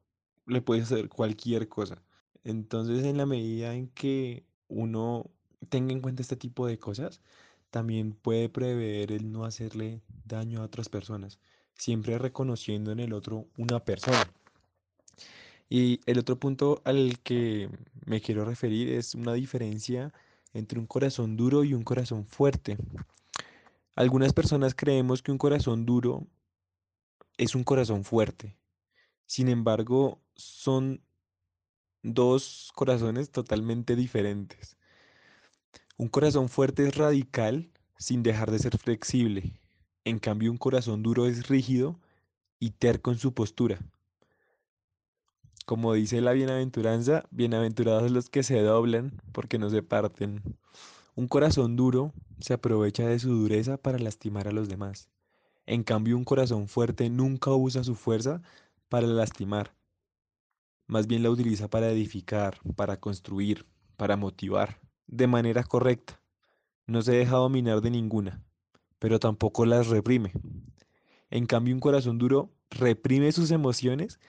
le 0.47 0.63
puedes 0.63 0.85
hacer 0.85 1.09
cualquier 1.09 1.69
cosa. 1.69 2.03
Entonces, 2.45 3.05
en 3.05 3.17
la 3.17 3.27
medida 3.27 3.75
en 3.75 3.89
que 3.89 4.45
uno 4.69 5.31
tenga 5.69 5.93
en 5.93 6.01
cuenta 6.01 6.23
este 6.23 6.37
tipo 6.37 6.67
de 6.67 6.79
cosas, 6.79 7.21
también 7.71 8.13
puede 8.13 8.49
prever 8.49 9.13
el 9.13 9.31
no 9.31 9.45
hacerle 9.45 10.01
daño 10.25 10.61
a 10.61 10.65
otras 10.65 10.89
personas, 10.89 11.39
siempre 11.75 12.19
reconociendo 12.19 12.93
en 12.93 13.01
el 13.01 13.13
otro 13.13 13.47
una 13.57 13.85
persona. 13.85 14.27
Y 15.69 16.01
el 16.07 16.19
otro 16.19 16.39
punto 16.39 16.81
al 16.85 17.19
que 17.19 17.69
me 18.07 18.21
quiero 18.21 18.45
referir 18.45 18.89
es 18.89 19.15
una 19.15 19.35
diferencia 19.35 20.15
entre 20.55 20.79
un 20.79 20.87
corazón 20.87 21.37
duro 21.37 21.63
y 21.65 21.75
un 21.75 21.83
corazón 21.83 22.25
fuerte. 22.25 22.79
Algunas 23.99 24.33
personas 24.33 24.77
creemos 24.77 25.23
que 25.23 25.33
un 25.33 25.39
corazón 25.39 25.85
duro 25.85 26.29
es 27.37 27.57
un 27.57 27.65
corazón 27.65 28.05
fuerte. 28.05 28.57
Sin 29.27 29.49
embargo, 29.49 30.23
son 30.37 31.03
dos 32.05 32.71
corazones 32.77 33.33
totalmente 33.33 33.97
diferentes. 33.97 34.77
Un 35.97 36.07
corazón 36.07 36.49
fuerte 36.49 36.87
es 36.87 36.97
radical 36.97 37.73
sin 37.99 38.23
dejar 38.23 38.53
de 38.53 38.61
ser 38.61 38.79
flexible. 38.79 39.59
En 40.05 40.21
cambio, 40.21 40.53
un 40.53 40.59
corazón 40.59 41.03
duro 41.03 41.27
es 41.27 41.49
rígido 41.49 41.99
y 42.61 42.71
terco 42.71 43.11
en 43.11 43.19
su 43.19 43.35
postura. 43.35 43.81
Como 45.67 45.93
dice 45.95 46.21
la 46.21 46.35
bienaventuranza, 46.35 47.25
bienaventurados 47.33 48.13
los 48.13 48.31
que 48.31 48.45
se 48.45 48.61
doblan 48.61 49.21
porque 49.33 49.59
no 49.59 49.71
se 49.71 49.83
parten. 49.83 50.41
Un 51.19 51.27
corazón 51.27 51.75
duro 51.75 52.15
se 52.39 52.55
aprovecha 52.55 53.09
de 53.09 53.19
su 53.19 53.31
dureza 53.31 53.77
para 53.77 53.99
lastimar 53.99 54.47
a 54.47 54.53
los 54.53 54.69
demás. 54.69 55.11
En 55.67 55.83
cambio, 55.83 56.17
un 56.17 56.23
corazón 56.23 56.69
fuerte 56.69 57.11
nunca 57.11 57.51
usa 57.51 57.83
su 57.83 57.97
fuerza 57.97 58.41
para 58.89 59.09
lastimar. 59.09 59.75
Más 60.87 61.09
bien 61.09 61.25
la 61.25 61.31
utiliza 61.31 61.69
para 61.69 61.91
edificar, 61.91 62.61
para 62.77 63.01
construir, 63.01 63.67
para 63.97 64.17
motivar, 64.17 64.79
de 65.09 65.27
manera 65.27 65.65
correcta. 65.65 66.23
No 66.87 67.03
se 67.03 67.15
deja 67.15 67.35
dominar 67.35 67.81
de 67.81 67.91
ninguna, 67.91 68.45
pero 69.01 69.19
tampoco 69.19 69.67
las 69.67 69.89
reprime. 69.89 70.31
En 71.31 71.47
cambio, 71.47 71.75
un 71.75 71.81
corazón 71.81 72.19
duro 72.19 72.53
reprime 72.71 73.33
sus 73.33 73.51
emociones 73.51 74.21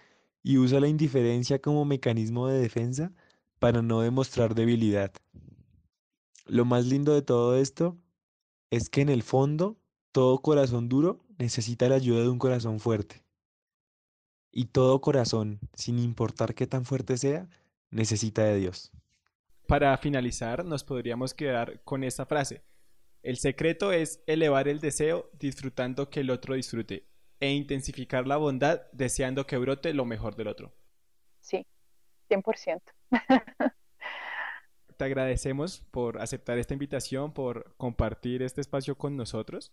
y 0.41 0.57
usa 0.57 0.79
la 0.79 0.87
indiferencia 0.87 1.61
como 1.61 1.85
mecanismo 1.85 2.47
de 2.47 2.59
defensa 2.59 3.11
para 3.59 3.83
no 3.83 4.01
demostrar 4.01 4.55
debilidad. 4.55 5.11
Lo 6.49 6.65
más 6.65 6.87
lindo 6.87 7.13
de 7.13 7.21
todo 7.21 7.57
esto 7.57 7.95
es 8.71 8.89
que 8.89 9.01
en 9.01 9.09
el 9.09 9.21
fondo 9.21 9.79
todo 10.11 10.41
corazón 10.41 10.89
duro 10.89 11.23
necesita 11.37 11.87
la 11.87 11.95
ayuda 11.95 12.21
de 12.21 12.29
un 12.29 12.39
corazón 12.39 12.79
fuerte. 12.79 13.23
Y 14.51 14.65
todo 14.65 14.99
corazón, 14.99 15.59
sin 15.75 15.99
importar 15.99 16.55
qué 16.55 16.65
tan 16.65 16.85
fuerte 16.85 17.17
sea, 17.17 17.47
necesita 17.91 18.43
de 18.45 18.57
Dios. 18.57 18.91
Para 19.67 19.95
finalizar, 19.97 20.65
nos 20.65 20.83
podríamos 20.83 21.35
quedar 21.35 21.83
con 21.83 22.03
esta 22.03 22.25
frase. 22.25 22.63
El 23.21 23.37
secreto 23.37 23.91
es 23.91 24.23
elevar 24.25 24.67
el 24.67 24.79
deseo 24.79 25.29
disfrutando 25.37 26.09
que 26.09 26.21
el 26.21 26.31
otro 26.31 26.55
disfrute 26.55 27.07
e 27.39 27.51
intensificar 27.51 28.25
la 28.25 28.37
bondad 28.37 28.81
deseando 28.91 29.45
que 29.45 29.57
brote 29.57 29.93
lo 29.93 30.03
mejor 30.03 30.35
del 30.35 30.47
otro. 30.47 30.73
Sí, 31.41 31.63
100%. 32.27 32.81
Te 34.99 35.05
agradecemos 35.05 35.79
por 35.91 36.21
aceptar 36.21 36.57
esta 36.57 36.73
invitación, 36.73 37.31
por 37.31 37.73
compartir 37.77 38.41
este 38.41 38.59
espacio 38.59 38.97
con 38.97 39.15
nosotros. 39.15 39.71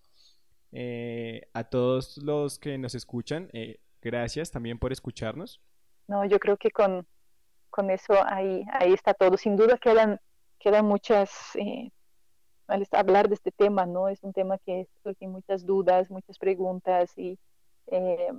Eh, 0.70 1.48
a 1.52 1.64
todos 1.64 2.16
los 2.18 2.60
que 2.60 2.78
nos 2.78 2.94
escuchan, 2.94 3.50
eh, 3.52 3.80
gracias 4.00 4.52
también 4.52 4.78
por 4.78 4.92
escucharnos. 4.92 5.60
No, 6.06 6.24
yo 6.26 6.38
creo 6.38 6.56
que 6.56 6.70
con, 6.70 7.08
con 7.70 7.90
eso 7.90 8.14
ahí, 8.24 8.64
ahí 8.72 8.92
está 8.92 9.14
todo. 9.14 9.36
Sin 9.36 9.56
duda 9.56 9.78
quedan, 9.78 10.20
quedan 10.60 10.84
muchas, 10.86 11.56
eh, 11.56 11.90
al 12.68 12.86
hablar 12.92 13.26
de 13.28 13.34
este 13.34 13.50
tema, 13.50 13.84
¿no? 13.84 14.08
Es 14.08 14.22
un 14.22 14.32
tema 14.32 14.58
que 14.58 14.86
surgen 15.02 15.32
muchas 15.32 15.66
dudas, 15.66 16.08
muchas 16.08 16.38
preguntas 16.38 17.18
y 17.18 17.36
eh, 17.88 18.32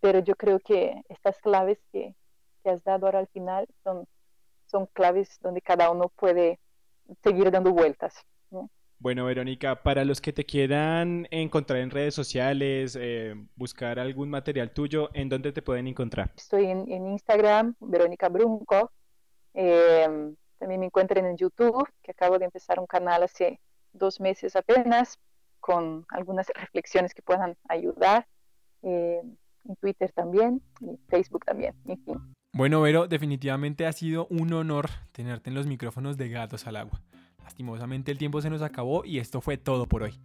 pero 0.00 0.18
yo 0.18 0.34
creo 0.34 0.58
que 0.58 1.04
estas 1.08 1.38
claves 1.38 1.78
que, 1.92 2.16
que, 2.64 2.70
has 2.70 2.82
dado 2.82 3.06
ahora 3.06 3.20
al 3.20 3.28
final 3.28 3.68
son, 3.84 4.08
son 4.72 4.86
claves 4.86 5.38
donde 5.40 5.60
cada 5.60 5.90
uno 5.90 6.08
puede 6.08 6.58
seguir 7.22 7.50
dando 7.52 7.72
vueltas. 7.72 8.14
Bueno, 8.98 9.24
Verónica, 9.24 9.82
para 9.82 10.04
los 10.04 10.20
que 10.20 10.32
te 10.32 10.44
quieran 10.44 11.26
encontrar 11.30 11.80
en 11.80 11.90
redes 11.90 12.14
sociales, 12.14 12.96
eh, 13.00 13.34
buscar 13.56 13.98
algún 13.98 14.30
material 14.30 14.72
tuyo, 14.72 15.10
¿en 15.12 15.28
dónde 15.28 15.52
te 15.52 15.60
pueden 15.60 15.88
encontrar? 15.88 16.32
Estoy 16.36 16.66
en, 16.66 16.90
en 16.90 17.08
Instagram, 17.08 17.74
Verónica 17.80 18.28
Brunco. 18.28 18.92
Eh, 19.54 20.34
también 20.58 20.80
me 20.80 20.86
encuentran 20.86 21.26
en 21.26 21.36
YouTube, 21.36 21.88
que 22.00 22.12
acabo 22.12 22.38
de 22.38 22.44
empezar 22.44 22.78
un 22.78 22.86
canal 22.86 23.24
hace 23.24 23.60
dos 23.92 24.20
meses 24.20 24.54
apenas, 24.54 25.18
con 25.58 26.06
algunas 26.08 26.46
reflexiones 26.54 27.12
que 27.12 27.22
puedan 27.22 27.56
ayudar. 27.68 28.26
Eh, 28.82 29.20
en 29.68 29.76
Twitter 29.76 30.12
también, 30.12 30.62
y 30.80 30.98
Facebook 31.08 31.44
también, 31.44 31.74
en 31.86 32.04
fin. 32.04 32.34
Bueno, 32.54 32.82
Vero, 32.82 33.08
definitivamente 33.08 33.86
ha 33.86 33.92
sido 33.92 34.26
un 34.28 34.52
honor 34.52 34.90
tenerte 35.12 35.48
en 35.48 35.54
los 35.54 35.66
micrófonos 35.66 36.18
de 36.18 36.28
Gatos 36.28 36.66
al 36.66 36.76
Agua. 36.76 37.00
Lastimosamente 37.42 38.12
el 38.12 38.18
tiempo 38.18 38.42
se 38.42 38.50
nos 38.50 38.60
acabó 38.60 39.06
y 39.06 39.18
esto 39.20 39.40
fue 39.40 39.56
todo 39.56 39.86
por 39.86 40.02
hoy. 40.02 40.20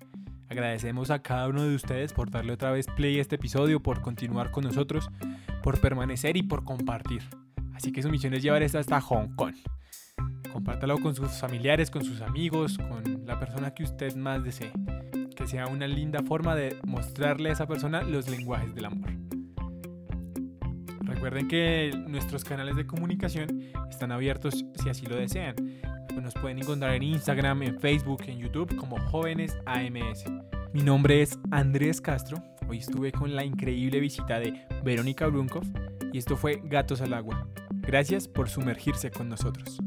Agradecemos 0.50 1.10
a 1.10 1.22
cada 1.22 1.48
uno 1.48 1.63
de 1.63 1.74
ustedes 1.74 2.12
por 2.12 2.30
darle 2.30 2.52
otra 2.52 2.72
vez 2.72 2.88
play 2.88 3.18
a 3.18 3.22
este 3.22 3.36
episodio, 3.36 3.82
por 3.82 4.02
continuar 4.02 4.52
con 4.52 4.66
nosotros, 4.66 5.10
por 5.63 5.80
permanecer 5.80 6.36
y 6.36 6.44
por 6.44 6.66
compartir. 6.66 7.24
Así 7.74 7.94
que 7.94 8.04
su 8.04 8.10
misión 8.10 8.34
es 8.34 8.44
llevar 8.44 8.62
esto 8.62 8.80
hasta 8.80 9.00
Hong 9.00 9.34
Kong. 9.36 9.56
Compártalo 10.52 11.00
con 11.00 11.16
sus 11.16 11.32
familiares, 11.40 11.90
con 11.90 12.04
sus 12.04 12.19
amigos, 12.19 12.78
con 12.78 13.25
la 13.25 13.40
persona 13.40 13.73
que 13.73 13.84
usted 13.84 14.15
más 14.15 14.44
desee 14.44 14.71
que 15.38 15.48
sea 15.48 15.67
una 15.67 15.88
linda 15.88 16.23
forma 16.23 16.56
de 16.56 16.78
mostrarle 16.84 17.50
a 17.50 17.54
esa 17.54 17.67
persona 17.67 18.02
los 18.02 18.28
lenguajes 18.28 18.73
del 18.73 18.86
amor. 18.86 19.17
Recuerden 21.08 21.48
que 21.48 21.92
nuestros 22.08 22.44
canales 22.44 22.76
de 22.76 22.86
comunicación 22.86 23.64
están 23.90 24.12
abiertos 24.12 24.66
si 24.76 24.90
así 24.90 25.06
lo 25.06 25.16
desean. 25.16 25.56
Nos 26.22 26.34
pueden 26.34 26.60
encontrar 26.60 26.94
en 26.96 27.04
Instagram, 27.04 27.64
en 27.64 27.80
Facebook, 27.80 28.24
en 28.28 28.40
YouTube 28.40 28.76
como 28.76 29.00
Jóvenes 29.10 29.56
AMS. 29.66 30.26
Mi 30.74 30.82
nombre 30.82 31.22
es 31.22 31.40
Andrés 31.52 32.02
Castro. 32.02 32.44
Hoy 32.68 32.80
estuve 32.80 33.14
con 33.14 33.36
la 33.36 33.46
increíble 33.46 34.02
visita 34.02 34.40
de 34.40 34.66
Verónica 34.84 35.28
Brunkov 35.28 35.64
y 36.12 36.18
esto 36.18 36.36
fue 36.36 36.62
Gatos 36.66 37.02
al 37.02 37.14
Agua. 37.14 37.48
Gracias 37.72 38.28
por 38.28 38.50
sumergirse 38.50 39.10
con 39.10 39.30
nosotros. 39.30 39.80